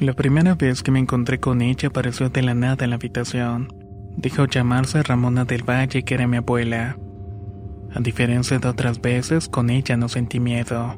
La 0.00 0.12
primera 0.12 0.56
vez 0.56 0.82
que 0.82 0.90
me 0.90 0.98
encontré 0.98 1.38
con 1.38 1.62
ella 1.62 1.86
apareció 1.86 2.28
de 2.30 2.42
la 2.42 2.52
nada 2.52 2.82
en 2.82 2.90
la 2.90 2.96
habitación. 2.96 3.68
Dijo 4.16 4.44
llamarse 4.46 5.04
Ramona 5.04 5.44
del 5.44 5.62
Valle, 5.62 6.02
que 6.02 6.14
era 6.14 6.26
mi 6.26 6.38
abuela. 6.38 6.96
A 7.94 8.00
diferencia 8.00 8.58
de 8.58 8.66
otras 8.66 9.00
veces, 9.00 9.48
con 9.48 9.70
ella 9.70 9.96
no 9.96 10.08
sentí 10.08 10.40
miedo. 10.40 10.96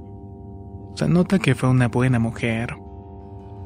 Se 0.97 1.07
nota 1.07 1.38
que 1.38 1.54
fue 1.54 1.69
una 1.69 1.88
buena 1.88 2.19
mujer. 2.19 2.75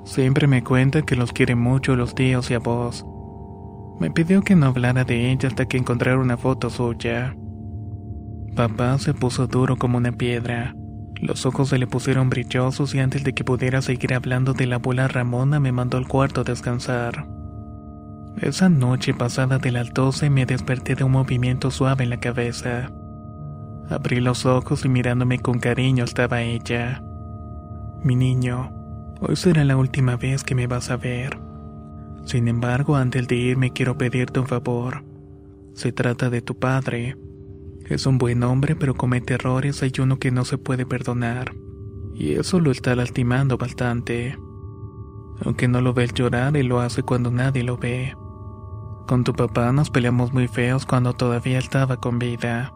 Siempre 0.04 0.48
me 0.48 0.64
cuenta 0.64 1.02
que 1.02 1.14
los 1.14 1.32
quiere 1.32 1.54
mucho 1.54 1.94
los 1.94 2.16
tíos 2.16 2.50
y 2.50 2.54
a 2.54 2.58
vos. 2.58 3.06
Me 4.00 4.10
pidió 4.10 4.42
que 4.42 4.56
no 4.56 4.66
hablara 4.66 5.04
de 5.04 5.30
ella 5.30 5.48
hasta 5.48 5.66
que 5.66 5.76
encontrara 5.76 6.18
una 6.18 6.38
foto 6.38 6.70
suya. 6.70 7.36
Papá 8.56 8.98
se 8.98 9.14
puso 9.14 9.46
duro 9.46 9.76
como 9.76 9.98
una 9.98 10.10
piedra. 10.10 10.74
Los 11.20 11.46
ojos 11.46 11.70
se 11.70 11.78
le 11.78 11.86
pusieron 11.86 12.28
brillosos 12.28 12.94
y 12.94 12.98
antes 12.98 13.24
de 13.24 13.32
que 13.32 13.44
pudiera 13.44 13.80
seguir 13.82 14.14
hablando 14.14 14.52
de 14.52 14.66
la 14.66 14.76
abuela 14.76 15.08
Ramona 15.08 15.60
me 15.60 15.72
mandó 15.72 15.96
al 15.96 16.06
cuarto 16.06 16.42
a 16.42 16.44
descansar. 16.44 17.26
Esa 18.40 18.68
noche 18.68 19.14
pasada 19.14 19.58
de 19.58 19.72
las 19.72 19.94
12 19.94 20.28
me 20.28 20.44
desperté 20.44 20.94
de 20.94 21.04
un 21.04 21.12
movimiento 21.12 21.70
suave 21.70 22.04
en 22.04 22.10
la 22.10 22.20
cabeza. 22.20 22.90
Abrí 23.88 24.20
los 24.20 24.44
ojos 24.44 24.84
y 24.84 24.88
mirándome 24.88 25.38
con 25.38 25.58
cariño 25.58 26.04
estaba 26.04 26.42
ella. 26.42 27.02
Mi 28.02 28.14
niño, 28.14 28.72
hoy 29.20 29.36
será 29.36 29.64
la 29.64 29.76
última 29.76 30.16
vez 30.16 30.44
que 30.44 30.54
me 30.54 30.66
vas 30.66 30.90
a 30.90 30.96
ver. 30.96 31.38
Sin 32.24 32.48
embargo, 32.48 32.96
antes 32.96 33.26
de 33.26 33.36
irme 33.36 33.72
quiero 33.72 33.96
pedirte 33.96 34.40
un 34.40 34.46
favor. 34.46 35.04
Se 35.72 35.92
trata 35.92 36.28
de 36.28 36.42
tu 36.42 36.58
padre. 36.58 37.16
Es 37.88 38.06
un 38.06 38.18
buen 38.18 38.42
hombre, 38.42 38.74
pero 38.74 38.94
comete 38.94 39.34
errores, 39.34 39.82
hay 39.82 39.92
uno 40.00 40.18
que 40.18 40.32
no 40.32 40.44
se 40.44 40.58
puede 40.58 40.86
perdonar. 40.86 41.54
Y 42.14 42.32
eso 42.32 42.58
lo 42.58 42.72
está 42.72 42.96
lastimando 42.96 43.58
bastante. 43.58 44.36
Aunque 45.44 45.68
no 45.68 45.80
lo 45.80 45.94
ves 45.94 46.12
llorar, 46.12 46.56
él 46.56 46.66
lo 46.66 46.80
hace 46.80 47.02
cuando 47.02 47.30
nadie 47.30 47.62
lo 47.62 47.76
ve. 47.76 48.16
Con 49.06 49.22
tu 49.22 49.34
papá 49.34 49.70
nos 49.70 49.90
peleamos 49.90 50.32
muy 50.32 50.48
feos 50.48 50.84
cuando 50.84 51.12
todavía 51.12 51.58
estaba 51.58 51.98
con 51.98 52.18
vida. 52.18 52.72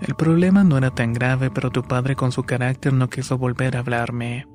El 0.00 0.16
problema 0.16 0.64
no 0.64 0.76
era 0.76 0.90
tan 0.90 1.12
grave, 1.12 1.50
pero 1.50 1.70
tu 1.70 1.82
padre 1.82 2.16
con 2.16 2.32
su 2.32 2.42
carácter 2.42 2.92
no 2.92 3.08
quiso 3.08 3.38
volver 3.38 3.76
a 3.76 3.80
hablarme. 3.80 4.48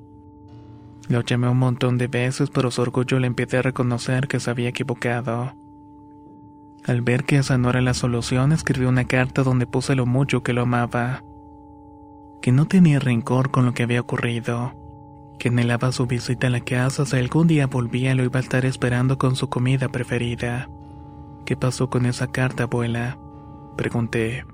Lo 1.08 1.22
llamé 1.22 1.48
un 1.48 1.58
montón 1.58 1.96
de 1.96 2.08
veces, 2.08 2.50
pero 2.50 2.70
su 2.70 2.82
orgullo 2.82 3.18
le 3.18 3.28
a 3.28 3.62
reconocer 3.62 4.28
que 4.28 4.38
se 4.38 4.50
había 4.50 4.68
equivocado. 4.68 5.61
Al 6.84 7.00
ver 7.00 7.24
que 7.24 7.38
esa 7.38 7.58
no 7.58 7.70
era 7.70 7.80
la 7.80 7.94
solución, 7.94 8.50
escribí 8.52 8.86
una 8.86 9.04
carta 9.04 9.44
donde 9.44 9.66
puse 9.66 9.94
lo 9.94 10.04
mucho 10.04 10.42
que 10.42 10.52
lo 10.52 10.62
amaba. 10.62 11.22
Que 12.40 12.50
no 12.50 12.66
tenía 12.66 12.98
rencor 12.98 13.52
con 13.52 13.64
lo 13.64 13.72
que 13.72 13.84
había 13.84 14.00
ocurrido. 14.00 14.74
Que 15.38 15.48
anhelaba 15.48 15.92
su 15.92 16.06
visita 16.06 16.48
a 16.48 16.50
la 16.50 16.60
casa 16.60 17.06
si 17.06 17.16
algún 17.16 17.46
día 17.46 17.68
volvía 17.68 18.14
lo 18.16 18.24
iba 18.24 18.40
a 18.40 18.42
estar 18.42 18.64
esperando 18.64 19.16
con 19.16 19.36
su 19.36 19.48
comida 19.48 19.88
preferida. 19.90 20.68
¿Qué 21.44 21.56
pasó 21.56 21.88
con 21.88 22.04
esa 22.04 22.26
carta, 22.26 22.64
abuela? 22.64 23.16
Pregunté. 23.76 24.44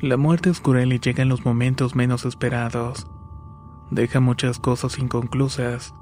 La 0.00 0.16
muerte 0.16 0.50
es 0.50 0.60
cruel 0.60 0.92
y 0.92 1.00
llega 1.00 1.22
en 1.22 1.28
los 1.28 1.44
momentos 1.44 1.96
menos 1.96 2.24
esperados. 2.24 3.10
Deja 3.90 4.20
muchas 4.20 4.60
cosas 4.60 4.98
inconclusas. 4.98 5.92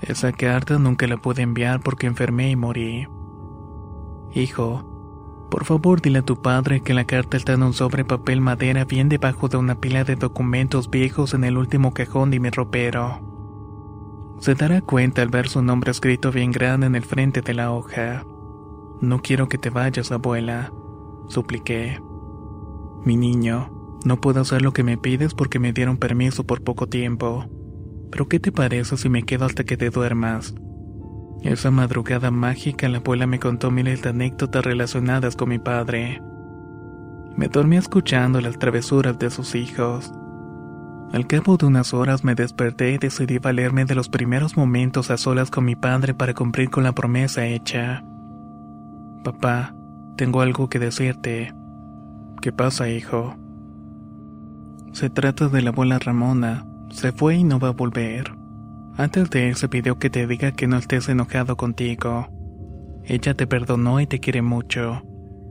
Esa 0.00 0.32
carta 0.32 0.78
nunca 0.78 1.06
la 1.06 1.18
pude 1.18 1.42
enviar 1.42 1.80
porque 1.80 2.06
enfermé 2.06 2.50
y 2.50 2.56
morí. 2.56 3.06
Hijo, 4.32 5.48
por 5.50 5.64
favor 5.64 6.02
dile 6.02 6.20
a 6.20 6.22
tu 6.22 6.42
padre 6.42 6.80
que 6.80 6.94
la 6.94 7.04
carta 7.04 7.36
está 7.36 7.52
en 7.52 7.62
un 7.62 7.72
sobre 7.72 8.04
papel 8.04 8.40
madera 8.40 8.84
bien 8.84 9.08
debajo 9.08 9.48
de 9.48 9.56
una 9.56 9.76
pila 9.76 10.04
de 10.04 10.16
documentos 10.16 10.90
viejos 10.90 11.34
en 11.34 11.44
el 11.44 11.56
último 11.56 11.92
cajón 11.92 12.30
de 12.30 12.40
mi 12.40 12.50
ropero. 12.50 13.20
Se 14.40 14.54
dará 14.54 14.80
cuenta 14.80 15.22
al 15.22 15.28
ver 15.28 15.48
su 15.48 15.62
nombre 15.62 15.90
escrito 15.90 16.32
bien 16.32 16.50
grande 16.50 16.86
en 16.86 16.96
el 16.96 17.04
frente 17.04 17.40
de 17.40 17.54
la 17.54 17.72
hoja. 17.72 18.24
No 19.00 19.20
quiero 19.20 19.48
que 19.48 19.58
te 19.58 19.70
vayas, 19.70 20.10
abuela, 20.10 20.72
supliqué. 21.28 22.00
Mi 23.04 23.16
niño, 23.16 23.70
no 24.04 24.20
puedo 24.20 24.40
hacer 24.40 24.62
lo 24.62 24.72
que 24.72 24.82
me 24.82 24.98
pides 24.98 25.34
porque 25.34 25.58
me 25.58 25.72
dieron 25.72 25.96
permiso 25.96 26.44
por 26.44 26.62
poco 26.62 26.86
tiempo. 26.88 27.46
Pero 28.10 28.28
¿qué 28.28 28.40
te 28.40 28.52
parece 28.52 28.96
si 28.96 29.08
me 29.08 29.22
quedo 29.22 29.44
hasta 29.44 29.64
que 29.64 29.76
te 29.76 29.90
duermas? 29.90 30.54
Esa 31.44 31.70
madrugada 31.70 32.30
mágica 32.30 32.88
la 32.88 32.98
abuela 32.98 33.26
me 33.26 33.38
contó 33.38 33.70
miles 33.70 34.00
de 34.00 34.08
anécdotas 34.08 34.64
relacionadas 34.64 35.36
con 35.36 35.50
mi 35.50 35.58
padre. 35.58 36.22
Me 37.36 37.48
dormí 37.48 37.76
escuchando 37.76 38.40
las 38.40 38.58
travesuras 38.58 39.18
de 39.18 39.28
sus 39.28 39.54
hijos. 39.54 40.10
Al 41.12 41.26
cabo 41.26 41.58
de 41.58 41.66
unas 41.66 41.92
horas 41.92 42.24
me 42.24 42.34
desperté 42.34 42.92
y 42.92 42.98
decidí 42.98 43.36
valerme 43.36 43.84
de 43.84 43.94
los 43.94 44.08
primeros 44.08 44.56
momentos 44.56 45.10
a 45.10 45.18
solas 45.18 45.50
con 45.50 45.66
mi 45.66 45.76
padre 45.76 46.14
para 46.14 46.32
cumplir 46.32 46.70
con 46.70 46.82
la 46.82 46.92
promesa 46.92 47.46
hecha. 47.46 48.02
Papá, 49.22 49.74
tengo 50.16 50.40
algo 50.40 50.70
que 50.70 50.78
decirte. 50.78 51.52
¿Qué 52.40 52.52
pasa, 52.52 52.88
hijo? 52.88 53.36
Se 54.92 55.10
trata 55.10 55.48
de 55.48 55.60
la 55.60 55.70
abuela 55.70 55.98
Ramona. 55.98 56.64
Se 56.88 57.12
fue 57.12 57.36
y 57.36 57.44
no 57.44 57.58
va 57.58 57.68
a 57.68 57.72
volver. 57.72 58.34
Antes 58.96 59.28
de 59.30 59.48
irse 59.48 59.68
pidió 59.68 59.98
que 59.98 60.08
te 60.08 60.26
diga 60.26 60.52
que 60.52 60.68
no 60.68 60.76
estés 60.76 61.08
enojado 61.08 61.56
contigo. 61.56 62.28
Ella 63.04 63.34
te 63.34 63.46
perdonó 63.46 64.00
y 64.00 64.06
te 64.06 64.20
quiere 64.20 64.40
mucho. 64.40 65.02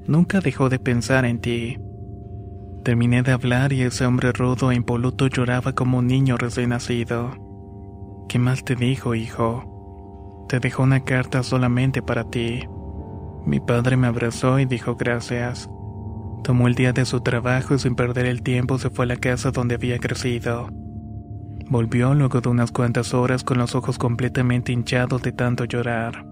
Nunca 0.07 0.39
dejó 0.39 0.69
de 0.69 0.79
pensar 0.79 1.25
en 1.25 1.39
ti. 1.39 1.77
Terminé 2.83 3.21
de 3.21 3.31
hablar 3.31 3.73
y 3.73 3.81
ese 3.81 4.05
hombre 4.05 4.31
rudo 4.31 4.71
e 4.71 4.75
impoluto 4.75 5.27
lloraba 5.27 5.73
como 5.73 5.99
un 5.99 6.07
niño 6.07 6.37
recién 6.37 6.69
nacido. 6.69 7.31
¿Qué 8.29 8.39
más 8.39 8.63
te 8.63 8.75
dijo, 8.75 9.13
hijo? 9.13 10.45
Te 10.47 10.59
dejó 10.59 10.83
una 10.83 11.03
carta 11.03 11.43
solamente 11.43 12.01
para 12.01 12.23
ti. 12.29 12.61
Mi 13.45 13.59
padre 13.59 13.97
me 13.97 14.07
abrazó 14.07 14.57
y 14.59 14.65
dijo 14.65 14.95
gracias. 14.95 15.69
Tomó 16.43 16.67
el 16.67 16.75
día 16.75 16.93
de 16.93 17.05
su 17.05 17.21
trabajo 17.21 17.75
y 17.75 17.79
sin 17.79 17.95
perder 17.95 18.25
el 18.25 18.41
tiempo 18.41 18.77
se 18.77 18.89
fue 18.89 19.03
a 19.05 19.09
la 19.09 19.17
casa 19.17 19.51
donde 19.51 19.75
había 19.75 19.99
crecido. 19.99 20.69
Volvió 21.73 22.13
luego 22.13 22.39
de 22.39 22.49
unas 22.49 22.71
cuantas 22.71 23.15
horas 23.15 23.43
con 23.43 23.57
los 23.57 23.73
ojos 23.73 23.97
completamente 23.97 24.71
hinchados 24.71 25.23
de 25.23 25.31
tanto 25.31 25.65
llorar. 25.65 26.23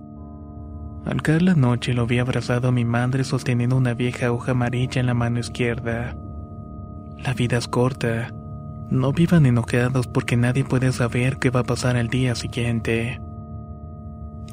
Al 1.04 1.24
caer 1.24 1.42
la 1.42 1.56
noche 1.56 1.96
lo 1.96 2.06
vi 2.06 2.20
abrazado 2.20 2.68
a 2.68 2.72
mi 2.72 2.86
madre 2.86 3.24
sosteniendo 3.24 3.76
una 3.76 3.96
vieja 3.96 4.32
hoja 4.32 4.52
amarilla 4.52 5.00
en 5.00 5.08
la 5.08 5.16
mano 5.16 5.40
izquierda. 5.40 6.16
La 7.18 7.34
vida 7.34 7.58
es 7.58 7.68
corta. 7.68 8.32
No 8.92 9.14
vivan 9.14 9.48
enojados 9.48 10.06
porque 10.06 10.38
nadie 10.38 10.64
puede 10.64 10.92
saber 10.92 11.38
qué 11.38 11.50
va 11.50 11.62
a 11.62 11.64
pasar 11.64 11.98
al 11.98 12.10
día 12.10 12.36
siguiente. 12.36 13.20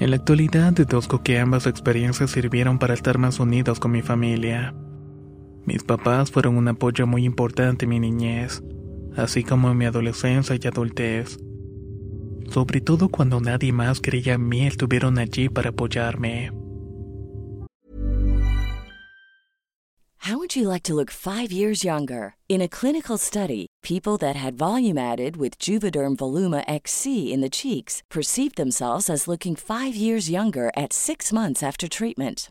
En 0.00 0.09
la 0.09 0.16
actualidad 0.16 0.73
deduzco 0.73 1.23
que 1.23 1.38
ambas 1.38 1.66
experiencias 1.66 2.30
sirvieron 2.30 2.78
para 2.78 2.95
estar 2.95 3.18
más 3.18 3.40
unidos 3.40 3.78
con 3.78 3.90
mi 3.90 4.00
familia. 4.00 4.73
Mis 5.66 5.85
papás 5.85 6.30
fueron 6.30 6.57
un 6.57 6.66
apoyo 6.66 7.07
muy 7.07 7.26
importante 7.26 7.85
en 7.85 7.90
mi 7.90 8.00
niñez, 8.00 8.62
así 9.16 9.42
como 9.44 9.70
en 9.70 9.78
mi 9.78 9.84
adolescencia 9.84 10.56
y 10.60 10.66
adultez. 10.66 11.38
Sobre 12.50 12.80
todo 12.80 13.08
cuando 13.08 13.40
nadie 13.40 13.72
más 13.72 14.00
creía 14.00 14.34
en 14.34 14.48
mí, 14.48 14.66
estuvieron 14.66 15.18
allí 15.18 15.48
para 15.48 15.70
apoyarme. 15.70 16.50
How 20.28 20.36
would 20.36 20.54
you 20.54 20.68
like 20.68 20.82
to 20.82 20.94
look 20.94 21.10
five 21.10 21.50
years 21.50 21.82
younger? 21.82 22.34
In 22.50 22.60
a 22.60 22.68
clinical 22.68 23.16
study, 23.16 23.66
people 23.82 24.18
that 24.18 24.36
had 24.36 24.58
volume 24.58 24.98
added 24.98 25.36
with 25.36 25.58
Juvederm 25.58 26.16
Voluma 26.16 26.64
XC 26.68 27.32
in 27.32 27.40
the 27.40 27.48
cheeks 27.48 28.02
perceived 28.10 28.56
themselves 28.56 29.08
as 29.08 29.26
looking 29.26 29.56
five 29.56 29.94
years 29.94 30.28
younger 30.28 30.70
at 30.76 30.92
six 30.92 31.32
months 31.32 31.62
after 31.62 31.88
treatment. 31.88 32.50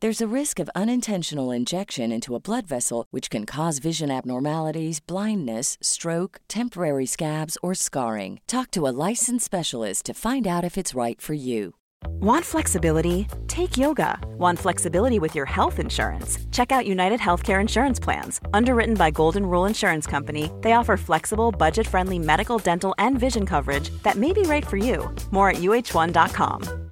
There's 0.00 0.20
a 0.20 0.36
risk 0.36 0.60
of 0.60 0.70
unintentional 0.76 1.50
injection 1.50 2.12
into 2.12 2.36
a 2.36 2.40
blood 2.40 2.68
vessel, 2.68 3.06
which 3.10 3.30
can 3.30 3.44
cause 3.46 3.80
vision 3.80 4.12
abnormalities, 4.12 5.00
blindness, 5.00 5.76
stroke, 5.82 6.40
temporary 6.46 7.04
scabs, 7.04 7.58
or 7.64 7.74
scarring. 7.74 8.38
Talk 8.46 8.70
to 8.72 8.86
a 8.86 8.94
licensed 9.08 9.44
specialist 9.44 10.06
to 10.06 10.14
find 10.14 10.46
out 10.46 10.62
if 10.62 10.78
it's 10.78 10.94
right 10.94 11.20
for 11.20 11.34
you. 11.34 11.74
Want 12.20 12.44
flexibility? 12.44 13.26
Take 13.48 13.76
yoga. 13.76 14.20
Want 14.38 14.60
flexibility 14.60 15.18
with 15.18 15.34
your 15.34 15.46
health 15.46 15.80
insurance? 15.80 16.38
Check 16.52 16.70
out 16.70 16.86
United 16.86 17.18
Healthcare 17.18 17.60
Insurance 17.60 17.98
Plans. 17.98 18.40
Underwritten 18.52 18.94
by 18.94 19.10
Golden 19.10 19.44
Rule 19.44 19.66
Insurance 19.66 20.06
Company, 20.06 20.48
they 20.60 20.74
offer 20.74 20.96
flexible, 20.96 21.50
budget 21.50 21.88
friendly 21.88 22.20
medical, 22.20 22.58
dental, 22.58 22.94
and 22.98 23.18
vision 23.18 23.44
coverage 23.44 23.90
that 24.04 24.16
may 24.16 24.32
be 24.32 24.42
right 24.42 24.64
for 24.64 24.76
you. 24.76 25.12
More 25.32 25.50
at 25.50 25.56
uh1.com. 25.56 26.87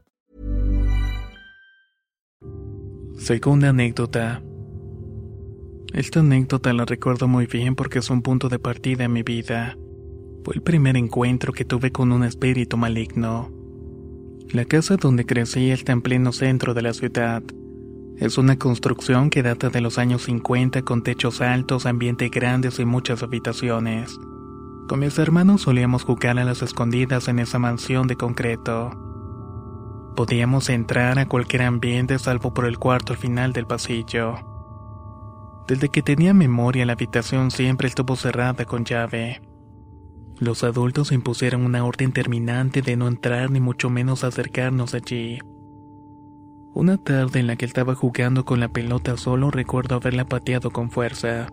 Segunda 3.19 3.71
anécdota. 3.71 4.43
Esta 5.93 6.21
anécdota 6.21 6.73
la 6.75 6.85
recuerdo 6.85 7.27
muy 7.27 7.47
bien 7.47 7.75
porque 7.75 8.01
es 8.01 8.11
un 8.11 8.21
punto 8.21 8.49
de 8.51 8.59
partida 8.59 9.05
en 9.05 9.13
mi 9.15 9.23
vida. 9.23 9.77
Fue 10.45 10.55
el 10.55 10.63
primer 10.63 10.97
encuentro 10.99 11.53
que 11.53 11.65
tuve 11.65 11.91
con 11.91 12.13
un 12.13 12.25
espíritu 12.25 12.77
maligno. 12.77 13.51
La 14.51 14.67
casa 14.67 14.97
donde 14.97 15.25
crecí 15.25 15.71
está 15.71 15.93
en 15.93 16.03
pleno 16.03 16.31
centro 16.31 16.75
de 16.75 16.83
la 16.83 16.93
ciudad. 16.93 17.43
Es 18.19 18.37
una 18.37 18.59
construcción 18.59 19.31
que 19.31 19.43
data 19.43 19.71
de 19.71 19.81
los 19.81 19.99
años 19.99 20.23
50 20.23 20.83
con 20.83 21.03
techos 21.03 21.41
altos, 21.41 21.87
ambiente 21.87 22.29
grandes 22.29 22.79
y 22.79 22.85
muchas 22.85 23.23
habitaciones. 23.23 24.17
Con 24.89 25.01
mis 25.01 25.19
hermanos 25.19 25.63
solíamos 25.63 26.05
jugar 26.05 26.39
a 26.39 26.45
las 26.45 26.63
escondidas 26.63 27.29
en 27.29 27.39
esa 27.39 27.59
mansión 27.59 28.07
de 28.07 28.17
concreto. 28.17 29.06
Podíamos 30.17 30.71
entrar 30.71 31.19
a 31.19 31.27
cualquier 31.27 31.61
ambiente 31.63 32.19
salvo 32.19 32.55
por 32.55 32.65
el 32.65 32.79
cuarto 32.79 33.13
al 33.13 33.19
final 33.19 33.53
del 33.53 33.67
pasillo. 33.67 34.37
Desde 35.69 35.91
que 35.91 36.01
tenía 36.01 36.33
memoria 36.33 36.87
la 36.87 36.95
habitación 36.95 37.51
siempre 37.51 37.87
estuvo 37.87 38.17
cerrada 38.17 38.65
con 38.65 38.87
llave. 38.87 39.43
Los 40.39 40.65
adultos 40.65 41.13
impusieron 41.13 41.67
una 41.67 41.85
orden 41.85 42.13
terminante 42.13 42.81
de 42.81 42.97
no 42.97 43.09
entrar 43.09 43.51
ni 43.51 43.61
mucho 43.61 43.91
menos 43.91 44.25
acercarnos 44.25 44.95
allí. 44.95 45.39
Una 46.73 46.97
tarde 46.97 47.41
en 47.41 47.47
la 47.47 47.57
que 47.57 47.67
estaba 47.67 47.95
jugando 47.95 48.47
con 48.47 48.59
la 48.59 48.69
pelota 48.69 49.19
solo 49.19 49.51
recuerdo 49.51 49.97
haberla 49.97 50.25
pateado 50.25 50.71
con 50.71 50.91
fuerza. 50.91 51.49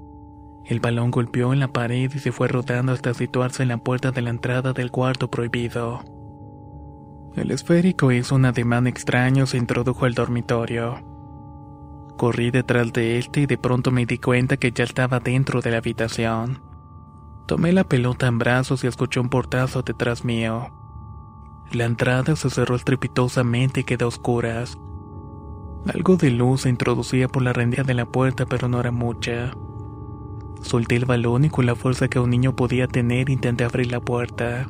El 0.65 0.79
balón 0.79 1.11
golpeó 1.11 1.51
en 1.51 1.59
la 1.59 1.67
pared 1.67 2.09
y 2.13 2.19
se 2.19 2.31
fue 2.31 2.47
rodando 2.47 2.93
hasta 2.93 3.13
situarse 3.13 3.63
en 3.63 3.69
la 3.69 3.77
puerta 3.77 4.11
de 4.11 4.21
la 4.21 4.29
entrada 4.29 4.71
del 4.71 4.89
cuarto 4.89 5.29
prohibido. 5.29 6.12
El 7.35 7.49
esférico 7.49 8.11
hizo 8.11 8.35
un 8.35 8.45
ademán 8.45 8.85
extraño 8.85 9.47
se 9.47 9.57
introdujo 9.57 10.05
al 10.05 10.13
dormitorio. 10.13 11.01
Corrí 12.15 12.51
detrás 12.51 12.93
de 12.93 13.17
este 13.17 13.41
y 13.41 13.45
de 13.47 13.57
pronto 13.57 13.89
me 13.89 14.05
di 14.05 14.19
cuenta 14.19 14.57
que 14.57 14.71
ya 14.71 14.83
estaba 14.83 15.19
dentro 15.19 15.59
de 15.61 15.71
la 15.71 15.77
habitación. 15.77 16.61
Tomé 17.47 17.73
la 17.73 17.83
pelota 17.83 18.27
en 18.27 18.37
brazos 18.37 18.83
y 18.83 18.87
escuché 18.87 19.19
un 19.19 19.29
portazo 19.29 19.81
detrás 19.81 20.23
mío. 20.23 20.71
La 21.71 21.85
entrada 21.85 22.35
se 22.35 22.51
cerró 22.51 22.75
estrepitosamente 22.75 23.79
y 23.79 23.83
quedó 23.83 24.05
a 24.05 24.09
oscuras. 24.09 24.77
Algo 25.91 26.17
de 26.17 26.29
luz 26.29 26.61
se 26.61 26.69
introducía 26.69 27.27
por 27.27 27.41
la 27.41 27.51
rendija 27.51 27.83
de 27.83 27.95
la 27.95 28.05
puerta, 28.05 28.45
pero 28.45 28.69
no 28.69 28.79
era 28.79 28.91
mucha. 28.91 29.53
Solté 30.61 30.95
el 30.95 31.05
balón 31.05 31.45
y 31.45 31.49
con 31.49 31.65
la 31.65 31.75
fuerza 31.75 32.07
que 32.07 32.19
un 32.19 32.29
niño 32.29 32.55
podía 32.55 32.87
tener 32.87 33.29
intenté 33.29 33.63
abrir 33.63 33.91
la 33.91 33.99
puerta. 33.99 34.67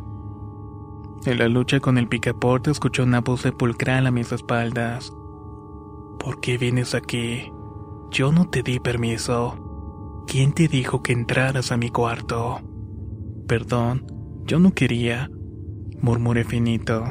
En 1.26 1.40
la 1.40 1.48
lucha 1.48 1.80
con 1.80 1.98
el 1.98 2.10
picaporte 2.10 2.70
escuché 2.70 3.02
una 3.02 3.22
voz 3.22 3.42
sepulcral 3.42 4.08
a 4.08 4.12
mis 4.12 4.34
espaldas. 4.34 5.10
¿Por 6.20 6.42
qué 6.42 6.58
vienes 6.58 6.94
aquí? 6.96 7.50
Yo 8.12 8.34
no 8.34 8.50
te 8.50 8.62
di 8.62 8.80
permiso. 8.80 10.24
¿Quién 10.28 10.52
te 10.52 10.68
dijo 10.68 11.02
que 11.02 11.14
entraras 11.14 11.72
a 11.72 11.78
mi 11.78 11.90
cuarto? 11.90 12.60
Perdón, 13.48 14.06
yo 14.46 14.60
no 14.60 14.74
quería, 14.74 15.30
murmuré 16.02 16.44
finito. 16.44 17.06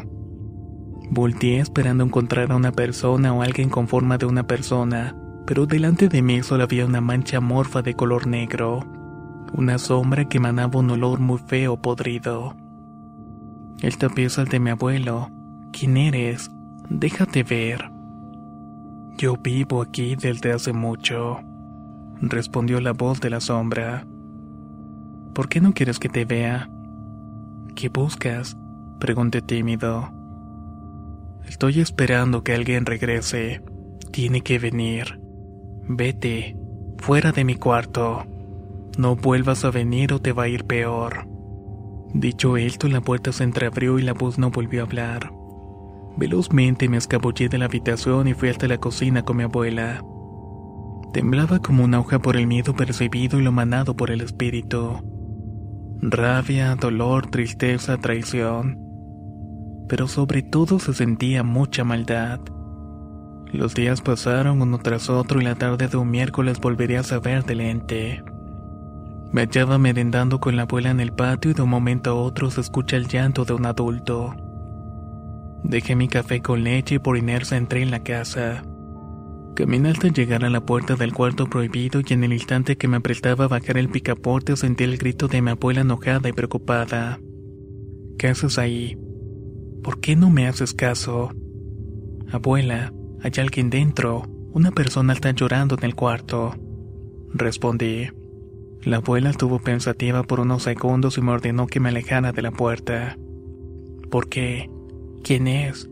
Volteé 1.10 1.60
esperando 1.60 2.04
encontrar 2.04 2.52
a 2.52 2.56
una 2.56 2.72
persona 2.72 3.32
o 3.32 3.40
alguien 3.40 3.70
con 3.70 3.88
forma 3.88 4.18
de 4.18 4.26
una 4.26 4.46
persona, 4.46 5.16
pero 5.46 5.64
delante 5.64 6.08
de 6.08 6.20
mí 6.20 6.42
solo 6.42 6.64
había 6.64 6.84
una 6.84 7.00
mancha 7.00 7.40
morfa 7.40 7.80
de 7.80 7.94
color 7.94 8.26
negro, 8.26 8.80
una 9.54 9.78
sombra 9.78 10.28
que 10.28 10.36
emanaba 10.36 10.80
un 10.80 10.90
olor 10.90 11.18
muy 11.18 11.38
feo 11.38 11.80
podrido. 11.80 12.61
El 13.82 13.98
tapiz 13.98 14.38
al 14.38 14.46
de 14.46 14.60
mi 14.60 14.70
abuelo. 14.70 15.28
¿Quién 15.72 15.96
eres? 15.96 16.52
Déjate 16.88 17.42
ver. 17.42 17.90
Yo 19.18 19.36
vivo 19.36 19.82
aquí 19.82 20.14
desde 20.14 20.52
hace 20.52 20.72
mucho, 20.72 21.40
respondió 22.20 22.80
la 22.80 22.92
voz 22.92 23.20
de 23.20 23.28
la 23.28 23.40
sombra. 23.40 24.06
¿Por 25.34 25.48
qué 25.48 25.60
no 25.60 25.74
quieres 25.74 25.98
que 25.98 26.08
te 26.08 26.24
vea? 26.24 26.70
¿Qué 27.74 27.88
buscas? 27.88 28.56
pregunté 29.00 29.42
tímido. 29.42 30.12
Estoy 31.44 31.80
esperando 31.80 32.44
que 32.44 32.54
alguien 32.54 32.86
regrese. 32.86 33.64
Tiene 34.12 34.42
que 34.42 34.60
venir. 34.60 35.20
Vete, 35.88 36.56
fuera 36.98 37.32
de 37.32 37.44
mi 37.44 37.56
cuarto. 37.56 38.26
No 38.96 39.16
vuelvas 39.16 39.64
a 39.64 39.72
venir 39.72 40.12
o 40.12 40.20
te 40.20 40.32
va 40.32 40.44
a 40.44 40.48
ir 40.48 40.66
peor. 40.66 41.31
Dicho 42.14 42.56
esto, 42.56 42.88
la 42.88 43.00
puerta 43.00 43.32
se 43.32 43.44
entreabrió 43.44 43.98
y 43.98 44.02
la 44.02 44.12
voz 44.12 44.38
no 44.38 44.50
volvió 44.50 44.82
a 44.82 44.84
hablar. 44.84 45.32
Velozmente 46.16 46.88
me 46.88 46.98
escabullí 46.98 47.48
de 47.48 47.58
la 47.58 47.64
habitación 47.64 48.28
y 48.28 48.34
fui 48.34 48.50
hasta 48.50 48.68
la 48.68 48.78
cocina 48.78 49.22
con 49.22 49.38
mi 49.38 49.44
abuela. 49.44 50.04
Temblaba 51.12 51.58
como 51.58 51.84
una 51.84 52.00
hoja 52.00 52.18
por 52.18 52.36
el 52.36 52.46
miedo 52.46 52.74
percibido 52.74 53.38
y 53.38 53.42
lo 53.42 53.52
manado 53.52 53.96
por 53.96 54.10
el 54.10 54.20
espíritu. 54.20 54.98
Rabia, 56.02 56.74
dolor, 56.74 57.30
tristeza, 57.30 57.96
traición. 57.96 58.78
Pero 59.88 60.06
sobre 60.06 60.42
todo 60.42 60.78
se 60.78 60.92
sentía 60.92 61.42
mucha 61.42 61.84
maldad. 61.84 62.40
Los 63.52 63.74
días 63.74 64.00
pasaron 64.00 64.62
uno 64.62 64.78
tras 64.78 65.10
otro 65.10 65.40
y 65.40 65.44
la 65.44 65.54
tarde 65.54 65.88
de 65.88 65.96
un 65.96 66.10
miércoles 66.10 66.60
volvería 66.60 67.00
a 67.00 67.04
saber 67.04 67.44
del 67.44 67.60
ente. 67.60 68.22
Me 69.32 69.42
hallaba 69.42 69.78
merendando 69.78 70.40
con 70.40 70.56
la 70.56 70.62
abuela 70.62 70.90
en 70.90 71.00
el 71.00 71.12
patio 71.12 71.50
y 71.50 71.54
de 71.54 71.62
un 71.62 71.70
momento 71.70 72.10
a 72.10 72.14
otro 72.14 72.50
se 72.50 72.60
escucha 72.60 72.96
el 72.96 73.08
llanto 73.08 73.46
de 73.46 73.54
un 73.54 73.64
adulto. 73.64 74.34
Dejé 75.64 75.96
mi 75.96 76.06
café 76.08 76.42
con 76.42 76.62
leche 76.64 76.96
y 76.96 76.98
por 76.98 77.16
inercia 77.16 77.56
entré 77.56 77.82
en 77.82 77.90
la 77.90 78.02
casa. 78.02 78.62
Caminé 79.54 79.90
hasta 79.90 80.08
llegar 80.08 80.44
a 80.44 80.50
la 80.50 80.64
puerta 80.64 80.96
del 80.96 81.14
cuarto 81.14 81.46
prohibido 81.46 82.02
y 82.06 82.12
en 82.12 82.24
el 82.24 82.34
instante 82.34 82.76
que 82.76 82.88
me 82.88 82.98
apretaba 82.98 83.46
a 83.46 83.48
bajar 83.48 83.78
el 83.78 83.88
picaporte 83.88 84.56
sentí 84.56 84.84
el 84.84 84.98
grito 84.98 85.28
de 85.28 85.40
mi 85.40 85.50
abuela 85.50 85.80
enojada 85.80 86.28
y 86.28 86.32
preocupada. 86.32 87.18
¿Qué 88.18 88.28
haces 88.28 88.58
ahí? 88.58 88.98
¿Por 89.82 90.00
qué 90.00 90.14
no 90.14 90.28
me 90.28 90.46
haces 90.46 90.74
caso? 90.74 91.32
Abuela, 92.30 92.92
hay 93.22 93.32
alguien 93.38 93.70
dentro. 93.70 94.24
Una 94.52 94.72
persona 94.72 95.14
está 95.14 95.30
llorando 95.30 95.76
en 95.78 95.84
el 95.84 95.94
cuarto. 95.94 96.54
Respondí. 97.32 98.08
La 98.84 98.96
abuela 98.96 99.30
estuvo 99.30 99.60
pensativa 99.60 100.24
por 100.24 100.40
unos 100.40 100.64
segundos 100.64 101.16
y 101.16 101.20
me 101.20 101.30
ordenó 101.30 101.68
que 101.68 101.78
me 101.78 101.90
alejara 101.90 102.32
de 102.32 102.42
la 102.42 102.50
puerta. 102.50 103.16
¿Por 104.10 104.28
qué? 104.28 104.68
¿Quién 105.22 105.46
es? 105.46 105.88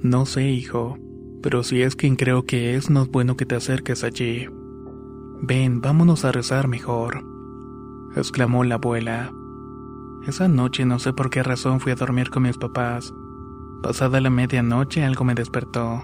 No 0.00 0.26
sé, 0.26 0.50
hijo, 0.50 0.98
pero 1.44 1.62
si 1.62 1.80
es 1.82 1.94
quien 1.94 2.16
creo 2.16 2.44
que 2.44 2.74
es, 2.74 2.90
no 2.90 3.02
es 3.02 3.08
bueno 3.08 3.36
que 3.36 3.46
te 3.46 3.54
acerques 3.54 4.02
allí. 4.02 4.48
Ven, 5.42 5.80
vámonos 5.80 6.24
a 6.24 6.32
rezar 6.32 6.66
mejor, 6.66 7.24
exclamó 8.16 8.64
la 8.64 8.74
abuela. 8.74 9.32
Esa 10.26 10.48
noche 10.48 10.84
no 10.84 10.98
sé 10.98 11.12
por 11.12 11.30
qué 11.30 11.44
razón 11.44 11.78
fui 11.78 11.92
a 11.92 11.96
dormir 11.96 12.30
con 12.30 12.42
mis 12.42 12.58
papás. 12.58 13.14
Pasada 13.80 14.20
la 14.20 14.30
medianoche 14.30 15.04
algo 15.04 15.24
me 15.24 15.34
despertó. 15.34 16.02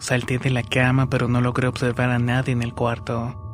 Salté 0.00 0.38
de 0.38 0.50
la 0.50 0.64
cama 0.64 1.08
pero 1.08 1.28
no 1.28 1.40
logré 1.40 1.68
observar 1.68 2.10
a 2.10 2.18
nadie 2.18 2.52
en 2.52 2.62
el 2.62 2.74
cuarto. 2.74 3.45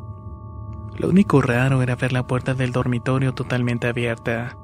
Lo 0.98 1.08
único 1.08 1.40
raro 1.40 1.82
era 1.82 1.96
ver 1.96 2.12
la 2.12 2.26
puerta 2.26 2.54
del 2.54 2.72
dormitorio 2.72 3.32
totalmente 3.34 3.86
abierta. 3.86 4.56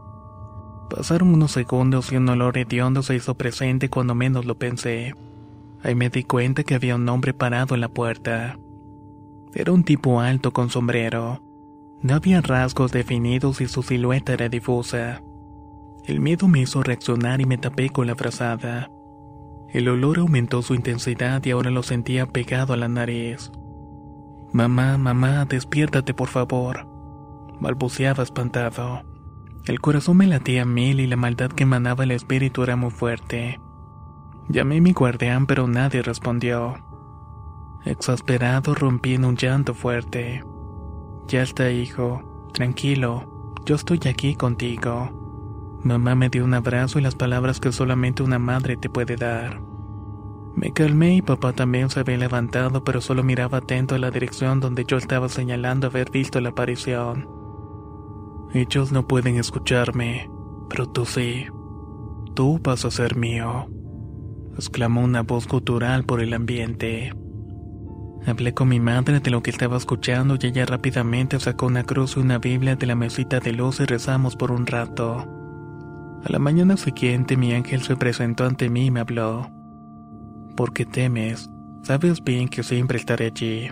Pasaron 0.91 1.35
unos 1.35 1.53
segundos 1.53 2.13
y 2.13 2.17
un 2.17 2.29
olor 2.29 2.57
hediondo 2.59 3.03
se 3.03 3.15
hizo 3.15 3.35
presente 3.35 3.89
cuando 3.89 4.15
menos 4.15 4.47
lo 4.47 4.57
pensé. 4.59 5.15
Ahí 5.83 5.95
me 5.95 6.11
di 6.11 6.25
cuenta 6.25 6.65
que 6.65 6.75
había 6.75 6.97
un 6.97 7.09
hombre 7.09 7.35
parado 7.35 7.75
en 7.75 7.81
la 7.81 7.89
puerta. 7.89 8.59
Era 9.55 9.73
un 9.73 9.85
tipo 9.85 10.21
alto 10.21 10.53
con 10.53 10.71
sombrero. 10.71 11.43
No 12.03 12.15
había 12.15 12.41
rasgos 12.41 12.93
definidos 12.93 13.61
y 13.61 13.69
su 13.69 13.83
silueta 13.83 14.33
era 14.33 14.49
difusa. 14.49 15.23
El 16.05 16.21
miedo 16.21 16.49
me 16.49 16.61
hizo 16.61 16.83
reaccionar 16.83 17.41
y 17.41 17.45
me 17.45 17.59
tapé 17.59 17.91
con 17.91 18.07
la 18.07 18.15
frazada. 18.15 18.91
El 19.71 19.89
olor 19.89 20.19
aumentó 20.19 20.63
su 20.63 20.75
intensidad 20.75 21.45
y 21.45 21.51
ahora 21.51 21.71
lo 21.71 21.83
sentía 21.83 22.27
pegado 22.27 22.73
a 22.73 22.77
la 22.77 22.89
nariz. 22.89 23.51
Mamá, 24.53 24.97
mamá, 24.97 25.45
despiértate 25.45 26.15
por 26.15 26.29
favor. 26.29 26.87
Balbuceaba 27.61 28.23
espantado. 28.23 29.03
El 29.67 29.81
corazón 29.81 30.17
me 30.17 30.27
latía 30.27 30.65
mil 30.65 31.01
y 31.01 31.07
la 31.07 31.17
maldad 31.17 31.51
que 31.51 31.65
emanaba 31.65 32.05
el 32.05 32.13
espíritu 32.13 32.63
era 32.63 32.77
muy 32.77 32.91
fuerte. 32.91 33.61
Llamé 34.49 34.79
a 34.79 34.81
mi 34.81 34.93
guardián 34.93 35.47
pero 35.47 35.69
nadie 35.69 36.03
respondió. 36.03 36.77
Exasperado 37.85 38.75
rompí 38.75 39.15
en 39.15 39.27
un 39.27 39.37
llanto 39.37 39.75
fuerte. 39.75 40.43
Ya 41.27 41.43
está, 41.43 41.71
hijo. 41.71 42.23
Tranquilo. 42.55 43.55
Yo 43.67 43.75
estoy 43.75 44.01
aquí 44.09 44.35
contigo. 44.35 45.11
Mamá 45.83 46.15
me 46.15 46.31
dio 46.31 46.45
un 46.45 46.55
abrazo 46.55 46.99
y 46.99 47.03
las 47.03 47.15
palabras 47.15 47.61
que 47.61 47.71
solamente 47.71 48.23
una 48.23 48.39
madre 48.39 48.79
te 48.79 48.89
puede 48.89 49.17
dar. 49.17 49.68
Me 50.59 50.73
calmé 50.73 51.15
y 51.15 51.23
papá 51.23 51.53
también 51.53 51.89
se 51.89 52.01
había 52.01 52.19
levantado, 52.19 52.83
pero 52.83 53.01
solo 53.01 53.23
miraba 53.23 53.59
atento 53.59 53.95
a 53.95 53.99
la 53.99 54.11
dirección 54.11 54.59
donde 54.59 54.85
yo 54.85 54.97
estaba 54.97 55.29
señalando 55.29 55.87
haber 55.87 56.11
visto 56.11 56.41
la 56.41 56.49
aparición. 56.49 57.29
Ellos 58.53 58.91
no 58.91 59.07
pueden 59.07 59.37
escucharme, 59.37 60.29
pero 60.69 60.89
tú 60.89 61.07
sí. 61.07 61.47
Tú 62.35 62.59
vas 62.61 62.85
a 62.85 62.91
ser 62.91 63.15
mío, 63.15 63.71
exclamó 64.57 65.03
una 65.03 65.23
voz 65.23 65.47
gutural 65.47 66.03
por 66.03 66.21
el 66.21 66.35
ambiente. 66.35 67.13
Hablé 68.27 68.53
con 68.53 68.67
mi 68.67 68.81
madre 68.81 69.21
de 69.21 69.31
lo 69.31 69.45
que 69.45 69.51
estaba 69.51 69.77
escuchando 69.77 70.37
y 70.41 70.47
ella 70.49 70.67
rápidamente 70.67 71.39
sacó 71.39 71.67
una 71.67 71.85
cruz 71.85 72.17
y 72.17 72.21
una 72.21 72.39
Biblia 72.39 72.75
de 72.75 72.87
la 72.87 72.97
mesita 72.97 73.39
de 73.39 73.53
luz 73.53 73.79
y 73.79 73.85
rezamos 73.85 74.35
por 74.35 74.51
un 74.51 74.67
rato. 74.67 75.25
A 76.25 76.33
la 76.33 76.41
mañana 76.41 76.77
siguiente 76.77 77.37
mi 77.37 77.55
ángel 77.55 77.83
se 77.83 77.95
presentó 77.95 78.45
ante 78.45 78.69
mí 78.69 78.87
y 78.87 78.91
me 78.91 78.99
habló. 78.99 79.58
¿Por 80.59 80.73
qué 80.73 80.85
temes? 80.85 81.49
Sabes 81.85 82.25
bien 82.25 82.49
que 82.49 82.65
siempre 82.65 82.99
estaré 82.99 83.27
allí. 83.27 83.71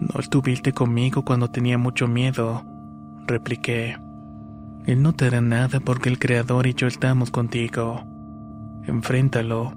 No 0.00 0.18
estuviste 0.18 0.72
conmigo 0.72 1.22
cuando 1.22 1.48
tenía 1.48 1.76
mucho 1.76 2.08
miedo, 2.08 2.64
repliqué. 3.26 3.98
Él 4.86 5.02
no 5.02 5.12
te 5.12 5.26
hará 5.26 5.42
nada 5.42 5.80
porque 5.80 6.08
el 6.08 6.18
Creador 6.18 6.66
y 6.66 6.72
yo 6.72 6.86
estamos 6.86 7.30
contigo. 7.30 8.06
Enfréntalo. 8.84 9.74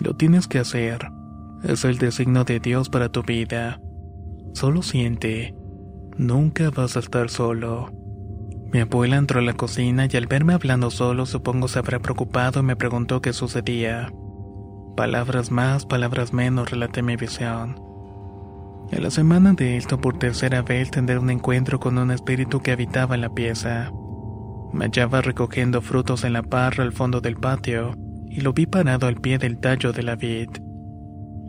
Lo 0.00 0.14
tienes 0.14 0.46
que 0.46 0.60
hacer. 0.60 1.10
Es 1.64 1.84
el 1.84 1.98
designo 1.98 2.44
de 2.44 2.60
Dios 2.60 2.88
para 2.88 3.08
tu 3.08 3.24
vida. 3.24 3.80
Solo 4.54 4.82
siente. 4.82 5.56
Nunca 6.16 6.70
vas 6.70 6.96
a 6.96 7.00
estar 7.00 7.30
solo. 7.30 7.90
Mi 8.72 8.78
abuela 8.78 9.16
entró 9.16 9.40
a 9.40 9.42
la 9.42 9.54
cocina 9.54 10.06
y 10.08 10.16
al 10.16 10.28
verme 10.28 10.52
hablando 10.52 10.92
solo 10.92 11.26
supongo 11.26 11.66
se 11.66 11.80
habrá 11.80 11.98
preocupado 11.98 12.60
y 12.60 12.62
me 12.62 12.76
preguntó 12.76 13.20
qué 13.20 13.32
sucedía. 13.32 14.12
Palabras 14.98 15.52
más, 15.52 15.86
palabras 15.86 16.32
menos, 16.32 16.72
relaté 16.72 17.04
mi 17.04 17.14
visión. 17.14 17.80
En 18.90 19.00
la 19.00 19.12
semana 19.12 19.52
de 19.52 19.76
esto, 19.76 20.00
por 20.00 20.18
tercera 20.18 20.62
vez, 20.62 20.90
tendré 20.90 21.16
un 21.16 21.30
encuentro 21.30 21.78
con 21.78 21.98
un 21.98 22.10
espíritu 22.10 22.58
que 22.58 22.72
habitaba 22.72 23.14
en 23.14 23.20
la 23.20 23.32
pieza. 23.32 23.92
Me 24.72 24.86
hallaba 24.86 25.20
recogiendo 25.20 25.82
frutos 25.82 26.24
en 26.24 26.32
la 26.32 26.42
parra 26.42 26.82
al 26.82 26.90
fondo 26.90 27.20
del 27.20 27.36
patio 27.36 27.94
y 28.26 28.40
lo 28.40 28.52
vi 28.52 28.66
parado 28.66 29.06
al 29.06 29.20
pie 29.20 29.38
del 29.38 29.60
tallo 29.60 29.92
de 29.92 30.02
la 30.02 30.16
vid. 30.16 30.48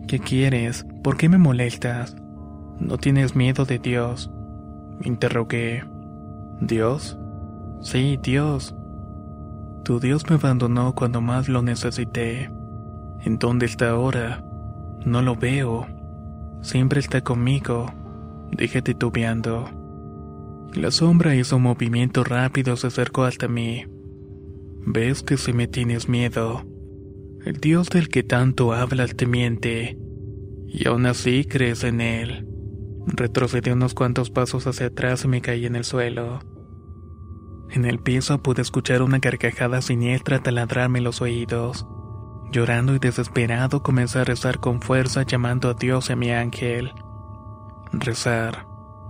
¿Qué 0.08 0.20
quieres? 0.20 0.86
¿Por 1.04 1.18
qué 1.18 1.28
me 1.28 1.40
molestas? 1.40 2.16
¿No 2.78 3.00
tienes 3.00 3.36
miedo 3.36 3.66
de 3.66 3.80
Dios? 3.80 4.30
Interrogué. 5.02 5.84
¿Dios? 6.62 7.18
Sí, 7.82 8.20
Dios. 8.22 8.76
Tu 9.86 10.00
Dios 10.00 10.30
me 10.30 10.36
abandonó 10.36 10.94
cuando 10.94 11.20
más 11.20 11.50
lo 11.50 11.64
necesité. 11.64 12.52
¿En 13.24 13.38
dónde 13.38 13.66
está 13.66 13.90
ahora? 13.90 14.44
No 15.06 15.22
lo 15.22 15.36
veo. 15.36 15.88
Siempre 16.62 17.00
está 17.00 17.22
conmigo. 17.22 17.88
Dije 18.52 18.82
titubeando. 18.82 19.70
La 20.74 20.92
sombra 20.92 21.36
hizo 21.36 21.58
un 21.58 21.64
movimiento 21.64 22.24
rápido, 22.24 22.76
se 22.76 22.88
acercó 22.88 23.24
hasta 23.24 23.48
mí. 23.48 23.86
Ves 24.86 25.24
que 25.24 25.38
si 25.38 25.52
me 25.54 25.68
tienes 25.68 26.08
miedo. 26.08 26.64
El 27.46 27.58
Dios 27.58 27.90
del 27.90 28.10
que 28.10 28.24
tanto 28.24 28.74
hablas 28.74 29.16
te 29.16 29.26
miente. 29.26 29.98
Y 30.68 30.88
aún 30.88 31.06
así 31.06 31.46
crees 31.46 31.84
en 31.84 32.02
él. 32.02 32.48
Retrocedí 33.08 33.72
unos 33.72 33.94
cuantos 33.94 34.30
pasos 34.30 34.68
hacia 34.68 34.88
atrás 34.88 35.26
y 35.26 35.28
me 35.28 35.42
caí 35.42 35.66
en 35.66 35.76
el 35.76 35.84
suelo. 35.84 36.40
En 37.72 37.86
el 37.86 38.00
piso 38.00 38.42
pude 38.42 38.62
escuchar 38.62 39.02
una 39.02 39.20
carcajada 39.20 39.82
siniestra 39.82 40.42
taladrarme 40.42 41.02
los 41.02 41.22
oídos. 41.22 41.88
Llorando 42.52 42.96
y 42.96 43.00
desesperado 43.00 43.84
comencé 43.84 44.20
a 44.20 44.24
rezar 44.24 44.60
con 44.60 44.82
fuerza 44.82 45.22
llamando 45.24 45.70
a 45.70 45.76
Dios 45.76 46.10
y 46.10 46.14
a 46.14 46.16
mi 46.16 46.32
ángel. 46.32 46.94
Rezar 47.92 48.66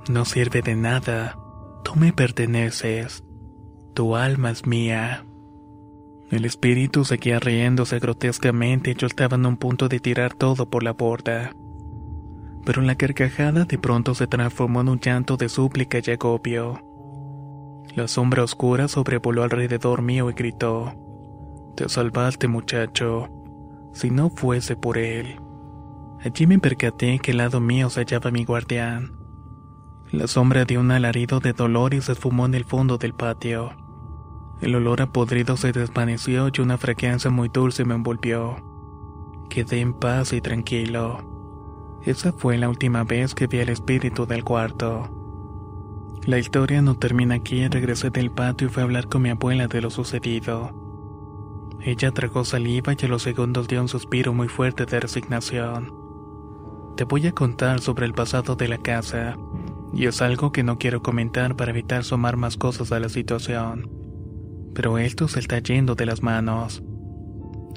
no 0.10 0.26
sirve 0.26 0.62
de 0.62 0.76
nada. 0.76 1.38
Tú 1.84 1.96
me 1.96 2.12
perteneces. 2.12 3.24
Tu 3.94 4.16
alma 4.18 4.52
es 4.52 4.66
mía. 4.66 5.26
El 6.30 6.46
espíritu 6.46 7.06
seguía 7.06 7.40
riéndose 7.40 8.00
grotescamente 8.00 8.92
y 8.92 8.96
yo 8.96 9.08
estaba 9.08 9.36
en 9.36 9.46
un 9.46 9.58
punto 9.58 9.88
de 9.88 10.00
tirar 10.00 10.34
todo 10.34 10.70
por 10.70 10.84
la 10.84 10.92
borda. 10.92 11.52
Pero 12.66 12.82
la 12.82 12.96
carcajada 12.96 13.64
de 13.64 13.78
pronto 13.78 14.16
se 14.16 14.28
transformó 14.28 14.82
en 14.82 14.90
un 14.90 15.00
llanto 15.00 15.38
de 15.38 15.48
súplica 15.48 16.00
y 16.06 16.12
agobio. 16.12 16.82
La 17.96 18.08
sombra 18.08 18.44
oscura 18.44 18.88
sobrevoló 18.88 19.44
alrededor 19.44 20.02
mío 20.02 20.30
y 20.30 20.34
gritó: 20.34 20.94
Te 21.80 21.88
salvaste, 21.88 22.50
muchacho. 22.50 23.30
Si 23.94 24.12
no 24.12 24.30
fuese 24.30 24.76
por 24.76 24.98
él. 24.98 25.40
Allí 26.20 26.46
me 26.46 26.60
percaté 26.60 27.20
que 27.20 27.32
al 27.32 27.38
lado 27.38 27.62
mío 27.62 27.90
se 27.90 28.02
hallaba 28.02 28.32
mi 28.32 28.44
guardián. 28.44 29.14
La 30.12 30.28
sombra 30.28 30.66
dio 30.66 30.82
un 30.82 30.92
alarido 30.92 31.40
de 31.40 31.54
dolor 31.54 31.94
y 31.94 32.02
se 32.02 32.12
esfumó 32.12 32.48
en 32.48 32.56
el 32.56 32.66
fondo 32.66 32.98
del 32.98 33.14
patio. 33.14 33.78
El 34.60 34.76
olor 34.76 35.02
a 35.02 35.14
podrido 35.14 35.56
se 35.56 35.72
desvaneció 35.72 36.50
y 36.54 36.60
una 36.60 36.78
fragancia 36.78 37.32
muy 37.32 37.48
dulce 37.48 37.86
me 37.86 37.96
envolvió. 37.96 38.58
Quedé 39.50 39.80
en 39.80 39.94
paz 39.94 40.34
y 40.34 40.42
tranquilo. 40.42 42.02
Esa 42.04 42.34
fue 42.34 42.58
la 42.58 42.68
última 42.68 43.06
vez 43.06 43.34
que 43.34 43.48
vi 43.48 43.62
al 43.62 43.70
espíritu 43.70 44.26
del 44.26 44.44
cuarto. 44.44 45.10
La 46.26 46.40
historia 46.40 46.82
no 46.82 46.96
termina 46.96 47.36
aquí, 47.36 47.66
regresé 47.70 48.10
del 48.10 48.32
patio 48.32 48.68
y 48.68 48.70
fui 48.70 48.82
a 48.82 48.84
hablar 48.84 49.08
con 49.08 49.22
mi 49.22 49.30
abuela 49.30 49.70
de 49.70 49.80
lo 49.80 49.90
sucedido. 49.90 50.79
Ella 51.82 52.12
tragó 52.12 52.44
saliva 52.44 52.94
y 52.98 53.06
a 53.06 53.08
los 53.08 53.24
segundos 53.24 53.68
dio 53.68 53.82
un 53.82 53.88
suspiro 53.88 54.34
muy 54.34 54.50
fuerte 54.50 54.86
de 54.86 55.00
resignación. 55.00 55.94
Te 56.98 57.06
voy 57.06 57.26
a 57.28 57.32
contar 57.32 57.80
sobre 57.80 58.06
el 58.06 58.14
pasado 58.14 58.56
de 58.56 58.68
la 58.68 58.78
casa, 58.78 59.38
y 59.94 60.06
es 60.06 60.22
algo 60.22 60.52
que 60.52 60.64
no 60.64 60.78
quiero 60.78 61.02
comentar 61.02 61.56
para 61.56 61.72
evitar 61.72 62.04
sumar 62.04 62.36
más 62.36 62.58
cosas 62.58 62.92
a 62.92 63.00
la 63.00 63.08
situación. 63.08 63.90
Pero 64.74 64.98
esto 64.98 65.30
se 65.30 65.40
está 65.40 65.60
yendo 65.60 65.96
de 65.96 66.06
las 66.06 66.22
manos. 66.22 66.84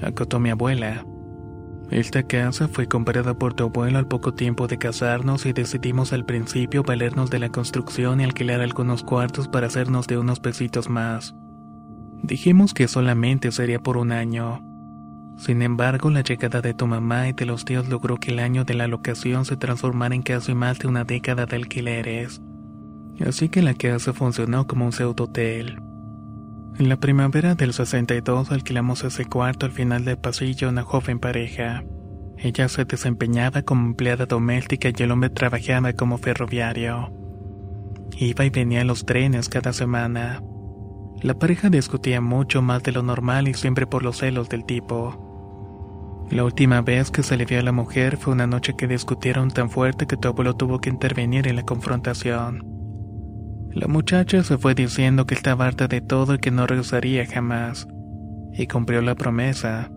Acotó 0.02 0.40
mi 0.40 0.50
abuela. 0.50 1.06
Esta 1.90 2.24
casa 2.24 2.66
fue 2.68 2.88
comprada 2.88 3.38
por 3.38 3.54
tu 3.54 3.64
abuelo 3.64 3.98
al 3.98 4.08
poco 4.08 4.34
tiempo 4.34 4.66
de 4.66 4.78
casarnos 4.78 5.46
y 5.46 5.52
decidimos 5.52 6.12
al 6.12 6.24
principio 6.24 6.82
valernos 6.82 7.30
de 7.30 7.38
la 7.38 7.50
construcción 7.50 8.20
y 8.20 8.24
alquilar 8.24 8.60
algunos 8.60 9.04
cuartos 9.04 9.46
para 9.46 9.68
hacernos 9.68 10.06
de 10.08 10.18
unos 10.18 10.40
pesitos 10.40 10.88
más. 10.88 11.34
Dijimos 12.22 12.72
que 12.72 12.86
solamente 12.86 13.50
sería 13.50 13.80
por 13.80 13.96
un 13.96 14.12
año. 14.12 14.62
Sin 15.36 15.60
embargo, 15.60 16.08
la 16.10 16.22
llegada 16.22 16.60
de 16.60 16.72
tu 16.72 16.86
mamá 16.86 17.28
y 17.28 17.32
de 17.32 17.46
los 17.46 17.64
tíos 17.64 17.88
logró 17.88 18.18
que 18.18 18.30
el 18.30 18.38
año 18.38 18.64
de 18.64 18.74
la 18.74 18.86
locación 18.86 19.44
se 19.44 19.56
transformara 19.56 20.14
en 20.14 20.22
casi 20.22 20.54
más 20.54 20.78
de 20.78 20.86
una 20.86 21.02
década 21.02 21.46
de 21.46 21.56
alquileres. 21.56 22.40
Así 23.26 23.48
que 23.48 23.60
la 23.60 23.74
casa 23.74 24.12
funcionó 24.12 24.68
como 24.68 24.84
un 24.84 24.92
pseudo 24.92 25.24
hotel. 25.24 25.80
En 26.78 26.88
la 26.88 26.96
primavera 26.96 27.54
del 27.54 27.72
62 27.72 28.52
alquilamos 28.52 29.02
ese 29.04 29.24
cuarto 29.24 29.66
al 29.66 29.72
final 29.72 30.04
del 30.04 30.18
pasillo 30.18 30.68
a 30.68 30.70
una 30.70 30.82
joven 30.84 31.18
pareja. 31.18 31.82
Ella 32.38 32.68
se 32.68 32.84
desempeñaba 32.84 33.62
como 33.62 33.86
empleada 33.86 34.26
doméstica 34.26 34.90
y 34.96 35.02
el 35.02 35.10
hombre 35.10 35.30
trabajaba 35.30 35.92
como 35.92 36.18
ferroviario. 36.18 37.12
Iba 38.16 38.44
y 38.44 38.50
venía 38.50 38.82
a 38.82 38.84
los 38.84 39.04
trenes 39.04 39.48
cada 39.48 39.72
semana. 39.72 40.40
La 41.22 41.34
pareja 41.34 41.70
discutía 41.70 42.20
mucho 42.20 42.62
más 42.62 42.82
de 42.82 42.90
lo 42.90 43.04
normal 43.04 43.46
y 43.46 43.54
siempre 43.54 43.86
por 43.86 44.02
los 44.02 44.18
celos 44.18 44.48
del 44.48 44.64
tipo. 44.64 46.26
La 46.32 46.42
última 46.44 46.80
vez 46.80 47.12
que 47.12 47.22
se 47.22 47.36
le 47.36 47.44
vio 47.44 47.60
a 47.60 47.62
la 47.62 47.70
mujer 47.70 48.16
fue 48.16 48.32
una 48.32 48.48
noche 48.48 48.74
que 48.76 48.88
discutieron 48.88 49.52
tan 49.52 49.70
fuerte 49.70 50.08
que 50.08 50.16
tu 50.16 50.26
abuelo 50.26 50.54
tuvo 50.56 50.80
que 50.80 50.90
intervenir 50.90 51.46
en 51.46 51.54
la 51.54 51.62
confrontación. 51.62 52.66
La 53.70 53.86
muchacha 53.86 54.42
se 54.42 54.58
fue 54.58 54.74
diciendo 54.74 55.24
que 55.24 55.34
estaba 55.34 55.66
harta 55.66 55.86
de 55.86 56.00
todo 56.00 56.34
y 56.34 56.38
que 56.38 56.50
no 56.50 56.66
regresaría 56.66 57.24
jamás. 57.24 57.86
Y 58.52 58.66
cumplió 58.66 59.00
la 59.00 59.14
promesa. 59.14 59.92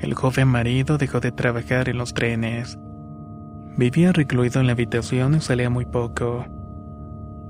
El 0.00 0.14
joven 0.14 0.48
marido 0.48 0.96
dejó 0.96 1.20
de 1.20 1.32
trabajar 1.32 1.90
en 1.90 1.98
los 1.98 2.14
trenes. 2.14 2.78
Vivía 3.76 4.10
recluido 4.12 4.60
en 4.60 4.68
la 4.68 4.72
habitación 4.72 5.34
y 5.34 5.40
salía 5.40 5.68
muy 5.68 5.84
poco. 5.84 6.46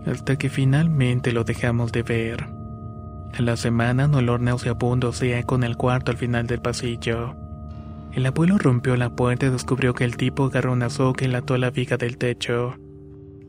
Hasta 0.07 0.37
que 0.37 0.49
finalmente 0.49 1.31
lo 1.31 1.45
dejamos 1.45 1.92
de 1.92 2.03
ver. 2.03 2.56
A 3.38 3.42
la 3.42 3.57
semana 3.59 4.07
un 4.07 4.14
olor 4.14 4.40
nauseabundo 4.40 5.12
se 5.12 5.42
con 5.44 5.62
el 5.62 5.77
cuarto 5.77 6.11
al 6.11 6.16
final 6.16 6.46
del 6.46 6.62
pasillo. 6.62 7.37
El 8.14 8.25
abuelo 8.25 8.57
rompió 8.57 8.96
la 8.96 9.14
puerta 9.14 9.44
y 9.44 9.51
descubrió 9.51 9.92
que 9.92 10.05
el 10.05 10.16
tipo 10.16 10.44
agarró 10.44 10.72
una 10.72 10.88
soga 10.88 11.27
y 11.27 11.29
la 11.29 11.44
la 11.46 11.70
viga 11.70 11.99
del 11.99 12.16
techo. 12.16 12.77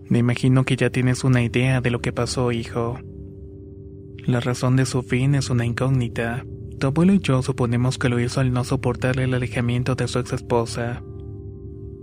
Me 0.10 0.20
imagino 0.20 0.66
que 0.66 0.76
ya 0.76 0.90
tienes 0.90 1.24
una 1.24 1.42
idea 1.42 1.80
de 1.80 1.90
lo 1.90 2.02
que 2.02 2.12
pasó, 2.12 2.52
hijo. 2.52 3.00
La 4.26 4.42
razón 4.42 4.76
de 4.76 4.86
su 4.86 5.04
fin 5.04 5.36
es 5.36 5.50
una 5.50 5.66
incógnita. 5.66 6.46
Tu 6.80 6.88
abuelo 6.88 7.14
y 7.14 7.20
yo 7.20 7.42
suponemos 7.42 7.98
que 7.98 8.10
lo 8.10 8.20
hizo 8.20 8.42
al 8.42 8.52
no 8.52 8.66
soportar 8.66 9.18
el 9.22 9.34
alejamiento 9.34 9.96
de 9.96 10.10
su 10.10 10.20
ex 10.20 10.34
esposa. 10.34 11.02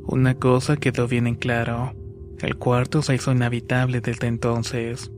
Una 0.06 0.34
cosa 0.36 0.78
quedó 0.78 1.06
bien 1.06 1.26
en 1.26 1.34
claro. 1.34 1.92
El 2.40 2.56
cuarto 2.56 3.02
se 3.02 3.14
hizo 3.14 3.30
inhabitable 3.30 4.00
desde 4.00 4.26
entonces. 4.26 5.10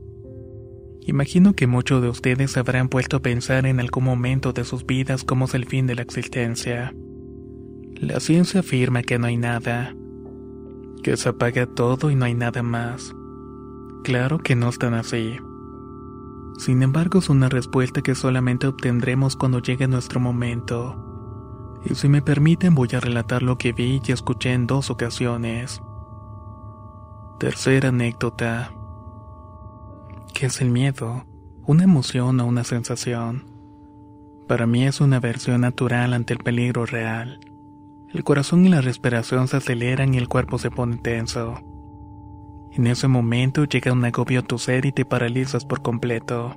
Imagino 1.05 1.53
que 1.53 1.67
muchos 1.67 2.01
de 2.01 2.09
ustedes 2.09 2.57
habrán 2.57 2.89
puesto 2.89 3.17
a 3.17 3.21
pensar 3.21 3.65
en 3.65 3.79
algún 3.79 4.03
momento 4.03 4.53
de 4.53 4.65
sus 4.65 4.85
vidas 4.85 5.23
cómo 5.23 5.45
es 5.45 5.53
el 5.53 5.65
fin 5.65 5.87
de 5.87 5.95
la 5.95 6.01
existencia. 6.01 6.93
La 7.95 8.19
ciencia 8.19 8.59
afirma 8.59 9.01
que 9.01 9.17
no 9.17 9.27
hay 9.27 9.37
nada, 9.37 9.95
que 11.01 11.17
se 11.17 11.29
apaga 11.29 11.65
todo 11.65 12.11
y 12.11 12.15
no 12.15 12.25
hay 12.25 12.33
nada 12.33 12.61
más. 12.61 13.15
Claro 14.03 14.39
que 14.39 14.55
no 14.55 14.69
están 14.69 14.93
así. 14.93 15.37
Sin 16.57 16.81
embargo, 16.81 17.19
es 17.19 17.29
una 17.29 17.49
respuesta 17.49 18.01
que 18.01 18.15
solamente 18.15 18.67
obtendremos 18.67 19.35
cuando 19.35 19.59
llegue 19.59 19.87
nuestro 19.87 20.19
momento. 20.19 20.95
Y 21.85 21.95
si 21.95 22.09
me 22.09 22.21
permiten, 22.21 22.75
voy 22.75 22.89
a 22.93 22.99
relatar 22.99 23.43
lo 23.43 23.57
que 23.57 23.73
vi 23.73 24.01
y 24.05 24.11
escuché 24.11 24.53
en 24.53 24.67
dos 24.67 24.89
ocasiones. 24.89 25.81
Tercera 27.39 27.89
anécdota. 27.89 28.71
¿Qué 30.37 30.45
es 30.45 30.61
el 30.61 30.69
miedo? 30.69 31.25
¿Una 31.65 31.85
emoción 31.85 32.39
o 32.39 32.45
una 32.45 32.63
sensación? 32.63 33.45
Para 34.47 34.67
mí 34.67 34.85
es 34.85 35.01
una 35.01 35.19
versión 35.19 35.61
natural 35.61 36.13
ante 36.13 36.35
el 36.35 36.39
peligro 36.41 36.85
real. 36.85 37.39
El 38.13 38.23
corazón 38.23 38.63
y 38.63 38.69
la 38.69 38.81
respiración 38.81 39.47
se 39.47 39.57
aceleran 39.57 40.13
y 40.13 40.19
el 40.19 40.27
cuerpo 40.27 40.59
se 40.59 40.69
pone 40.69 40.97
tenso. 40.97 41.55
En 42.71 42.85
ese 42.85 43.07
momento 43.07 43.63
llega 43.63 43.91
un 43.91 44.05
agobio 44.05 44.41
a 44.41 44.43
tu 44.43 44.59
ser 44.59 44.85
y 44.85 44.91
te 44.91 45.05
paralizas 45.05 45.65
por 45.65 45.81
completo. 45.81 46.55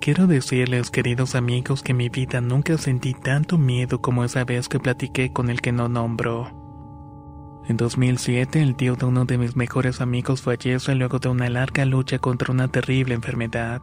Quiero 0.00 0.26
decirles, 0.26 0.90
queridos 0.90 1.34
amigos, 1.34 1.82
que 1.82 1.92
en 1.92 1.98
mi 1.98 2.08
vida 2.08 2.40
nunca 2.40 2.78
sentí 2.78 3.12
tanto 3.12 3.58
miedo 3.58 4.00
como 4.00 4.24
esa 4.24 4.44
vez 4.44 4.66
que 4.66 4.80
platiqué 4.80 5.30
con 5.30 5.50
el 5.50 5.60
que 5.60 5.72
no 5.72 5.90
nombro. 5.90 6.67
En 7.68 7.76
2007, 7.76 8.62
el 8.62 8.76
tío 8.76 8.96
de 8.96 9.04
uno 9.04 9.26
de 9.26 9.36
mis 9.36 9.54
mejores 9.54 10.00
amigos 10.00 10.40
fallece 10.40 10.94
luego 10.94 11.18
de 11.18 11.28
una 11.28 11.50
larga 11.50 11.84
lucha 11.84 12.18
contra 12.18 12.50
una 12.50 12.68
terrible 12.68 13.12
enfermedad. 13.14 13.82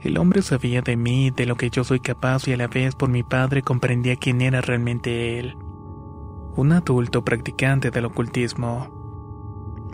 El 0.00 0.16
hombre 0.16 0.40
sabía 0.40 0.80
de 0.80 0.96
mí, 0.96 1.30
de 1.30 1.44
lo 1.44 1.56
que 1.56 1.68
yo 1.68 1.84
soy 1.84 2.00
capaz 2.00 2.48
y 2.48 2.54
a 2.54 2.56
la 2.56 2.68
vez 2.68 2.94
por 2.94 3.10
mi 3.10 3.22
padre 3.22 3.60
comprendía 3.60 4.16
quién 4.16 4.40
era 4.40 4.62
realmente 4.62 5.38
él. 5.38 5.58
Un 6.56 6.72
adulto 6.72 7.22
practicante 7.22 7.90
del 7.90 8.06
ocultismo. 8.06 8.88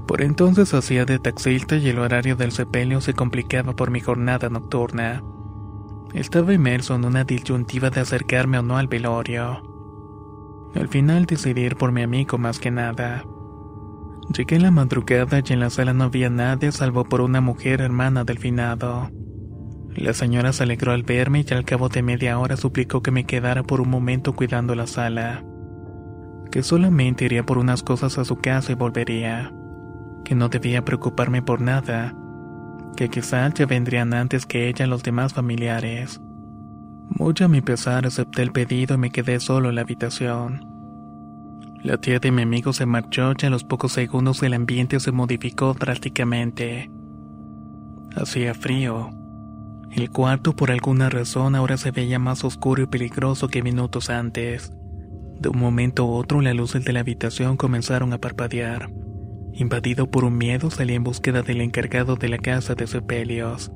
Por 0.07 0.23
entonces 0.23 0.73
hacía 0.73 1.05
de 1.05 1.19
taxista 1.19 1.77
y 1.77 1.89
el 1.89 1.99
horario 1.99 2.37
del 2.37 2.53
sepelio 2.53 3.01
se 3.01 3.15
complicaba 3.15 3.75
por 3.75 3.91
mi 3.91 3.99
jornada 3.99 4.49
nocturna. 4.49 5.25
Estaba 6.15 6.55
inmerso 6.55 6.95
en 6.95 7.05
una 7.05 7.25
disyuntiva 7.25 7.91
de 7.91 8.01
acercarme 8.01 8.61
o 8.61 8.63
no 8.63 8.79
al 8.79 8.87
velorio. 8.87 9.72
Al 10.75 10.89
final 10.89 11.27
decidí 11.27 11.63
ir 11.63 11.77
por 11.77 11.93
mi 11.93 12.03
amigo 12.03 12.39
más 12.39 12.59
que 12.59 12.71
nada. 12.71 13.25
Llegué 14.35 14.57
en 14.57 14.63
la 14.63 14.71
madrugada 14.71 15.43
y 15.47 15.53
en 15.53 15.61
la 15.61 15.69
sala 15.69 15.93
no 15.93 16.05
había 16.05 16.31
nadie 16.31 16.73
salvo 16.73 17.05
por 17.05 17.21
una 17.21 17.41
mujer 17.41 17.81
hermana 17.81 18.25
del 18.25 18.39
finado. 18.39 19.11
La 19.95 20.15
señora 20.15 20.55
se 20.55 20.63
alegró 20.63 20.93
al 20.93 21.03
verme 21.03 21.45
y 21.47 21.53
al 21.53 21.65
cabo 21.65 21.91
de 21.91 22.03
media 22.03 22.39
hora 22.39 22.57
suplicó 22.57 23.03
que 23.03 23.11
me 23.11 23.25
quedara 23.25 23.63
por 23.63 23.83
un 23.83 23.91
momento 23.91 24.35
cuidando 24.35 24.75
la 24.75 24.87
sala. 24.87 25.45
Que 26.51 26.63
solamente 26.63 27.27
iría 27.27 27.45
por 27.45 27.59
unas 27.59 27.83
cosas 27.83 28.17
a 28.17 28.25
su 28.25 28.37
casa 28.37 28.73
y 28.73 28.75
volvería. 28.75 29.53
Que 30.25 30.35
no 30.35 30.49
debía 30.49 30.85
preocuparme 30.85 31.43
por 31.43 31.61
nada. 31.61 32.15
Que 32.97 33.11
quizás 33.11 33.53
ya 33.55 33.67
vendrían 33.67 34.15
antes 34.15 34.47
que 34.47 34.69
ella 34.69 34.87
los 34.87 35.03
demás 35.03 35.35
familiares. 35.35 36.21
Muy 37.19 37.35
a 37.41 37.49
mi 37.49 37.61
pesar 37.61 38.07
acepté 38.07 38.43
el 38.43 38.53
pedido 38.53 38.95
y 38.95 38.99
me 38.99 39.11
quedé 39.11 39.39
solo 39.39 39.69
en 39.69 39.75
la 39.75 39.83
habitación. 39.83 40.67
La 41.83 41.99
tía 41.99 42.19
de 42.19 42.31
mi 42.31 42.43
amigo 42.43 42.73
se 42.73 42.87
marchó 42.87 43.33
y 43.39 43.47
a 43.47 43.51
los 43.51 43.65
pocos 43.65 43.93
segundos 43.93 44.43
el 44.43 44.55
ambiente 44.55 44.99
se 44.99 45.13
modificó 45.13 45.75
drásticamente. 45.75 46.91
Hacía 48.17 48.55
frío. 48.55 49.11
El 49.91 50.11
cuarto 50.11 50.57
por 50.57 50.71
alguna 50.71 51.11
razón 51.11 51.55
ahora 51.55 51.77
se 51.77 51.91
veía 51.91 52.19
más 52.19 52.45
oscuro 52.45 52.83
y 52.83 52.87
peligroso 52.87 53.49
que 53.49 53.63
minutos 53.63 54.09
antes. 54.09 54.73
De 55.39 55.49
un 55.49 55.59
momento 55.59 56.05
a 56.05 56.07
otro 56.07 56.41
las 56.41 56.55
luces 56.55 56.85
de 56.85 56.93
la 56.93 57.01
habitación 57.01 57.57
comenzaron 57.57 58.13
a 58.13 58.19
parpadear. 58.19 58.91
Invadido 59.53 60.11
por 60.11 60.25
un 60.25 60.39
miedo 60.39 60.71
salí 60.71 60.95
en 60.95 61.05
búsqueda 61.05 61.43
del 61.43 61.61
encargado 61.61 62.17
de 62.17 62.29
la 62.29 62.39
casa 62.39 62.75
de 62.75 62.87
sepelios. 62.87 63.71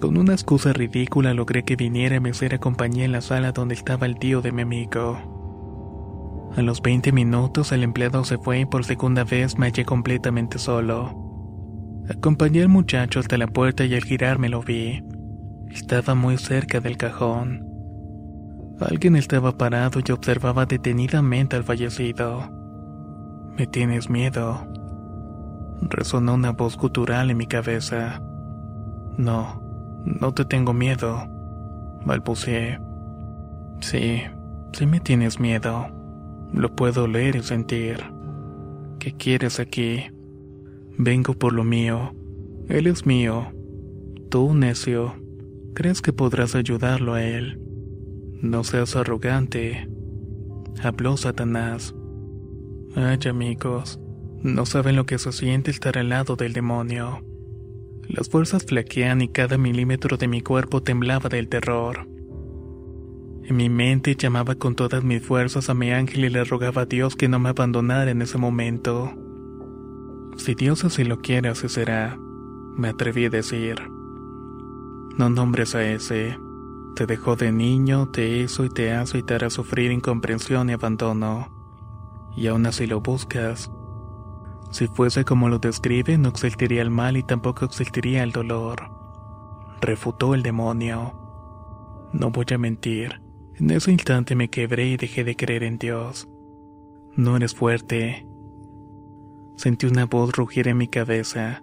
Con 0.00 0.18
una 0.18 0.32
excusa 0.32 0.74
ridícula 0.74 1.32
logré 1.32 1.64
que 1.64 1.74
viniera 1.74 2.16
y 2.16 2.20
me 2.20 2.30
hiciera 2.30 2.58
compañía 2.58 3.06
en 3.06 3.12
la 3.12 3.22
sala 3.22 3.52
donde 3.52 3.74
estaba 3.74 4.06
el 4.06 4.18
tío 4.18 4.42
de 4.42 4.52
mi 4.52 4.62
amigo. 4.62 6.52
A 6.54 6.62
los 6.62 6.82
20 6.82 7.12
minutos 7.12 7.72
el 7.72 7.82
empleado 7.82 8.24
se 8.24 8.36
fue 8.36 8.60
y 8.60 8.66
por 8.66 8.84
segunda 8.84 9.24
vez 9.24 9.58
me 9.58 9.66
hallé 9.66 9.84
completamente 9.86 10.58
solo. 10.58 11.26
Acompañé 12.10 12.62
al 12.62 12.68
muchacho 12.68 13.20
hasta 13.20 13.38
la 13.38 13.46
puerta 13.46 13.84
y 13.84 13.94
al 13.94 14.04
girarme 14.04 14.48
lo 14.48 14.62
vi. 14.62 15.02
Estaba 15.70 16.14
muy 16.14 16.36
cerca 16.36 16.80
del 16.80 16.96
cajón. 16.96 17.66
Alguien 18.80 19.16
estaba 19.16 19.56
parado 19.56 20.00
y 20.06 20.12
observaba 20.12 20.66
detenidamente 20.66 21.56
al 21.56 21.64
fallecido. 21.64 22.50
¿Me 23.56 23.66
tienes 23.66 24.10
miedo? 24.10 24.66
Resonó 25.80 26.34
una 26.34 26.52
voz 26.52 26.76
gutural 26.76 27.30
en 27.30 27.38
mi 27.38 27.46
cabeza. 27.46 28.20
No, 29.16 29.65
no 30.06 30.32
te 30.32 30.44
tengo 30.44 30.72
miedo, 30.72 31.28
balbuceé. 32.06 32.78
Sí, 33.80 34.22
sí 34.72 34.86
me 34.86 35.00
tienes 35.00 35.40
miedo. 35.40 35.88
Lo 36.52 36.74
puedo 36.74 37.08
leer 37.08 37.36
y 37.36 37.42
sentir. 37.42 37.98
¿Qué 39.00 39.12
quieres 39.12 39.58
aquí? 39.58 40.04
Vengo 40.96 41.34
por 41.34 41.52
lo 41.52 41.64
mío. 41.64 42.14
Él 42.68 42.86
es 42.86 43.04
mío. 43.04 43.52
Tú, 44.30 44.54
necio, 44.54 45.14
crees 45.74 46.00
que 46.00 46.12
podrás 46.12 46.54
ayudarlo 46.54 47.14
a 47.14 47.22
él. 47.22 47.60
No 48.40 48.62
seas 48.62 48.94
arrogante. 48.94 49.88
Habló 50.82 51.16
Satanás. 51.16 51.94
Ay, 52.94 53.18
amigos, 53.28 54.00
no 54.42 54.66
saben 54.66 54.94
lo 54.94 55.04
que 55.04 55.18
se 55.18 55.32
siente 55.32 55.72
estar 55.72 55.98
al 55.98 56.10
lado 56.10 56.36
del 56.36 56.52
demonio. 56.52 57.24
Las 58.08 58.28
fuerzas 58.28 58.64
flaquean 58.64 59.20
y 59.20 59.28
cada 59.28 59.58
milímetro 59.58 60.16
de 60.16 60.28
mi 60.28 60.40
cuerpo 60.40 60.82
temblaba 60.82 61.28
del 61.28 61.48
terror. 61.48 62.08
En 63.42 63.56
mi 63.56 63.68
mente 63.68 64.14
llamaba 64.16 64.54
con 64.54 64.74
todas 64.74 65.02
mis 65.02 65.22
fuerzas 65.22 65.70
a 65.70 65.74
mi 65.74 65.90
ángel 65.90 66.24
y 66.24 66.30
le 66.30 66.44
rogaba 66.44 66.82
a 66.82 66.86
Dios 66.86 67.16
que 67.16 67.28
no 67.28 67.38
me 67.38 67.48
abandonara 67.48 68.10
en 68.10 68.22
ese 68.22 68.38
momento. 68.38 69.12
Si 70.36 70.54
Dios 70.54 70.84
así 70.84 71.04
lo 71.04 71.20
quiere, 71.20 71.48
así 71.48 71.68
será, 71.68 72.16
me 72.76 72.88
atreví 72.88 73.24
a 73.24 73.30
decir. 73.30 73.76
No 75.16 75.30
nombres 75.30 75.74
a 75.74 75.84
ese. 75.84 76.38
Te 76.94 77.06
dejó 77.06 77.36
de 77.36 77.52
niño, 77.52 78.08
te 78.08 78.38
hizo 78.38 78.64
y 78.64 78.68
te 78.68 78.92
hace 78.92 79.18
y 79.18 79.22
te 79.22 79.34
hará 79.34 79.50
sufrir 79.50 79.90
incomprensión 79.90 80.70
y 80.70 80.74
abandono. 80.74 81.48
Y 82.36 82.46
aún 82.48 82.66
así 82.66 82.86
lo 82.86 83.00
buscas, 83.00 83.70
si 84.76 84.88
fuese 84.88 85.24
como 85.24 85.48
lo 85.48 85.58
describe, 85.58 86.18
no 86.18 86.28
existiría 86.28 86.82
el 86.82 86.90
mal 86.90 87.16
y 87.16 87.22
tampoco 87.22 87.64
existiría 87.64 88.22
el 88.22 88.32
dolor. 88.32 88.90
Refutó 89.80 90.34
el 90.34 90.42
demonio. 90.42 91.14
No 92.12 92.30
voy 92.30 92.44
a 92.52 92.58
mentir. 92.58 93.22
En 93.54 93.70
ese 93.70 93.90
instante 93.90 94.36
me 94.36 94.50
quebré 94.50 94.88
y 94.88 94.98
dejé 94.98 95.24
de 95.24 95.34
creer 95.34 95.62
en 95.62 95.78
Dios. 95.78 96.28
No 97.14 97.36
eres 97.36 97.54
fuerte. 97.54 98.26
Sentí 99.56 99.86
una 99.86 100.04
voz 100.04 100.32
rugir 100.32 100.68
en 100.68 100.76
mi 100.76 100.88
cabeza. 100.88 101.62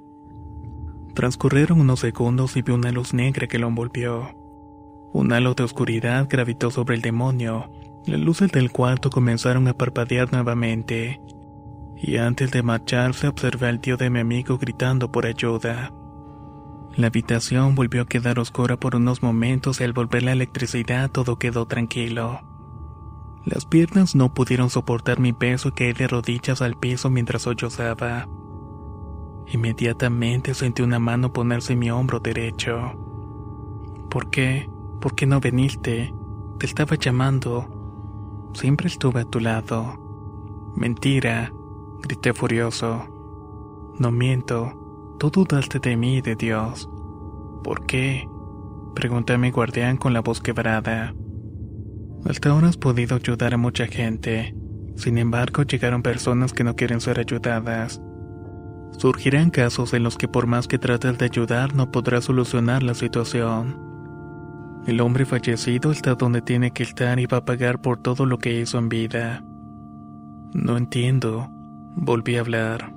Transcurrieron 1.14 1.82
unos 1.82 2.00
segundos 2.00 2.58
y 2.58 2.64
vi 2.64 2.74
una 2.74 2.92
luz 2.92 3.14
negra 3.14 3.46
que 3.46 3.60
lo 3.60 3.68
envolvió. 3.68 4.32
Un 5.14 5.32
halo 5.34 5.54
de 5.54 5.66
oscuridad 5.66 6.26
gravitó 6.28 6.72
sobre 6.72 6.96
el 6.96 7.02
demonio. 7.04 7.70
Las 8.08 8.20
luces 8.20 8.52
del 8.52 8.72
cuarto 8.72 9.12
comenzaron 9.12 9.68
a 9.68 9.78
parpadear 9.78 10.34
nuevamente 10.34 11.22
y 11.98 12.18
antes 12.18 12.52
de 12.52 12.64
marcharse 12.64 13.28
observé 13.28 13.68
al 13.68 13.80
tío 13.80 13.98
de 13.98 14.10
mi 14.10 14.20
amigo 14.20 14.58
gritando 14.58 15.12
por 15.12 15.26
ayuda. 15.26 15.92
La 16.96 17.08
habitación 17.08 17.76
volvió 17.76 18.04
a 18.04 18.06
quedar 18.06 18.40
oscura 18.40 18.78
por 18.78 18.96
unos 18.96 19.24
momentos 19.24 19.82
y 19.82 19.84
al 19.84 19.94
volver 19.94 20.24
la 20.24 20.34
electricidad 20.34 21.10
todo 21.10 21.38
quedó 21.38 21.66
tranquilo. 21.66 22.42
Las 23.46 23.66
piernas 23.66 24.16
no 24.16 24.34
pudieron 24.34 24.70
soportar 24.70 25.20
mi 25.20 25.34
peso 25.34 25.70
y 25.70 25.72
caí 25.72 25.94
de 25.94 26.08
rodillas 26.08 26.62
al 26.62 26.76
piso 26.76 27.10
mientras 27.10 27.44
sollozaba. 27.44 28.28
Inmediatamente 29.48 30.54
sentí 30.54 30.82
una 30.82 31.00
mano 31.00 31.34
ponerse 31.34 31.74
en 31.74 31.80
mi 31.80 31.92
hombro 31.92 32.20
derecho. 32.20 32.94
¿Por 34.10 34.30
qué? 34.30 34.70
¿Por 35.02 35.16
qué 35.16 35.26
no 35.26 35.40
viniste? 35.40 36.14
Te 36.60 36.66
estaba 36.66 36.96
llamando. 36.96 38.52
Siempre 38.54 38.88
estuve 38.88 39.22
a 39.22 39.26
tu 39.26 39.40
lado. 39.40 40.00
Mentira 40.76 41.52
grité 42.04 42.34
furioso. 42.34 43.08
No 43.98 44.12
miento, 44.12 45.16
tú 45.20 45.30
dudaste 45.30 45.80
de 45.80 45.96
mí 45.96 46.18
y 46.18 46.22
de 46.22 46.36
Dios. 46.36 46.90
¿Por 47.64 47.86
qué? 47.86 48.28
Pregunté 48.94 49.34
a 49.34 49.38
mi 49.38 49.50
guardián 49.50 49.98
con 49.98 50.14
la 50.14 50.20
voz 50.20 50.42
quebrada. 50.42 51.16
Hasta 52.26 52.50
ahora 52.50 52.68
has 52.68 52.78
podido 52.78 53.16
ayudar 53.16 53.54
a 53.54 53.58
mucha 53.58 53.88
gente. 53.88 54.54
Sin 54.96 55.18
embargo, 55.18 55.64
llegaron 55.64 56.04
personas 56.04 56.54
que 56.54 56.64
no 56.64 56.76
quieren 56.76 57.02
ser 57.02 57.20
ayudadas. 57.20 58.02
Surgirán 58.98 59.50
casos 59.50 59.94
en 59.94 60.04
los 60.04 60.18
que 60.18 60.28
por 60.28 60.46
más 60.46 60.68
que 60.68 60.78
trates 60.78 61.18
de 61.18 61.26
ayudar 61.26 61.74
no 61.74 61.90
podrás 61.92 62.26
solucionar 62.26 62.84
la 62.84 62.94
situación. 62.94 63.80
El 64.86 65.00
hombre 65.00 65.26
fallecido 65.26 65.92
está 65.92 66.16
donde 66.16 66.42
tiene 66.42 66.72
que 66.72 66.84
estar 66.84 67.18
y 67.20 67.26
va 67.26 67.38
a 67.38 67.46
pagar 67.46 67.82
por 67.82 68.02
todo 68.02 68.26
lo 68.26 68.38
que 68.38 68.60
hizo 68.60 68.78
en 68.78 68.90
vida. 68.90 69.44
No 70.54 70.78
entiendo. 70.78 71.50
Volví 71.96 72.38
a 72.38 72.42
hablar. 72.42 72.94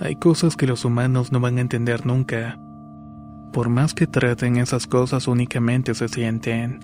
Hay 0.00 0.16
cosas 0.16 0.56
que 0.56 0.66
los 0.66 0.84
humanos 0.84 1.32
no 1.32 1.40
van 1.40 1.58
a 1.58 1.60
entender 1.60 2.06
nunca. 2.06 2.58
Por 3.52 3.68
más 3.68 3.94
que 3.94 4.06
traten 4.06 4.56
esas 4.56 4.86
cosas 4.86 5.28
únicamente 5.28 5.94
se 5.94 6.08
sienten. 6.08 6.80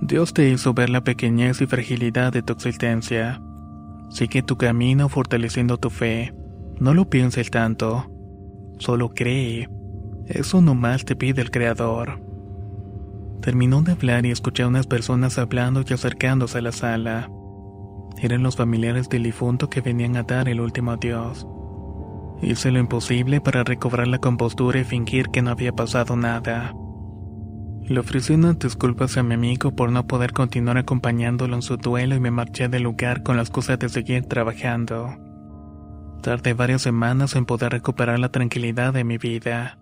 Dios 0.00 0.32
te 0.32 0.48
hizo 0.48 0.74
ver 0.74 0.90
la 0.90 1.04
pequeñez 1.04 1.60
y 1.60 1.66
fragilidad 1.66 2.32
de 2.32 2.42
tu 2.42 2.54
existencia. 2.54 3.40
Sigue 4.08 4.42
tu 4.42 4.56
camino 4.56 5.08
fortaleciendo 5.08 5.76
tu 5.76 5.90
fe. 5.90 6.34
No 6.80 6.94
lo 6.94 7.08
pienses 7.08 7.50
tanto. 7.50 8.10
Solo 8.78 9.10
cree. 9.10 9.68
Eso 10.26 10.60
nomás 10.60 11.04
te 11.04 11.14
pide 11.14 11.42
el 11.42 11.50
Creador. 11.50 12.20
Terminó 13.42 13.82
de 13.82 13.92
hablar 13.92 14.24
y 14.24 14.30
escuché 14.30 14.62
a 14.62 14.68
unas 14.68 14.86
personas 14.86 15.38
hablando 15.38 15.84
y 15.86 15.92
acercándose 15.92 16.58
a 16.58 16.62
la 16.62 16.72
sala. 16.72 17.28
Eran 18.22 18.44
los 18.44 18.54
familiares 18.54 19.08
del 19.08 19.24
difunto 19.24 19.68
que 19.68 19.80
venían 19.80 20.16
a 20.16 20.22
dar 20.22 20.48
el 20.48 20.60
último 20.60 20.92
adiós. 20.92 21.44
Hice 22.40 22.70
lo 22.70 22.78
imposible 22.78 23.40
para 23.40 23.64
recobrar 23.64 24.06
la 24.06 24.18
compostura 24.18 24.78
y 24.78 24.84
fingir 24.84 25.26
que 25.30 25.42
no 25.42 25.50
había 25.50 25.72
pasado 25.72 26.14
nada. 26.14 26.72
Le 27.82 27.98
ofrecí 27.98 28.34
unas 28.34 28.60
disculpas 28.60 29.16
a 29.16 29.24
mi 29.24 29.34
amigo 29.34 29.74
por 29.74 29.90
no 29.90 30.06
poder 30.06 30.32
continuar 30.32 30.78
acompañándolo 30.78 31.56
en 31.56 31.62
su 31.62 31.78
duelo 31.78 32.14
y 32.14 32.20
me 32.20 32.30
marché 32.30 32.68
del 32.68 32.84
lugar 32.84 33.24
con 33.24 33.36
las 33.36 33.50
cosas 33.50 33.80
de 33.80 33.88
seguir 33.88 34.26
trabajando. 34.26 35.16
Tardé 36.22 36.54
varias 36.54 36.82
semanas 36.82 37.34
en 37.34 37.44
poder 37.44 37.72
recuperar 37.72 38.20
la 38.20 38.30
tranquilidad 38.30 38.92
de 38.92 39.02
mi 39.02 39.18
vida. 39.18 39.81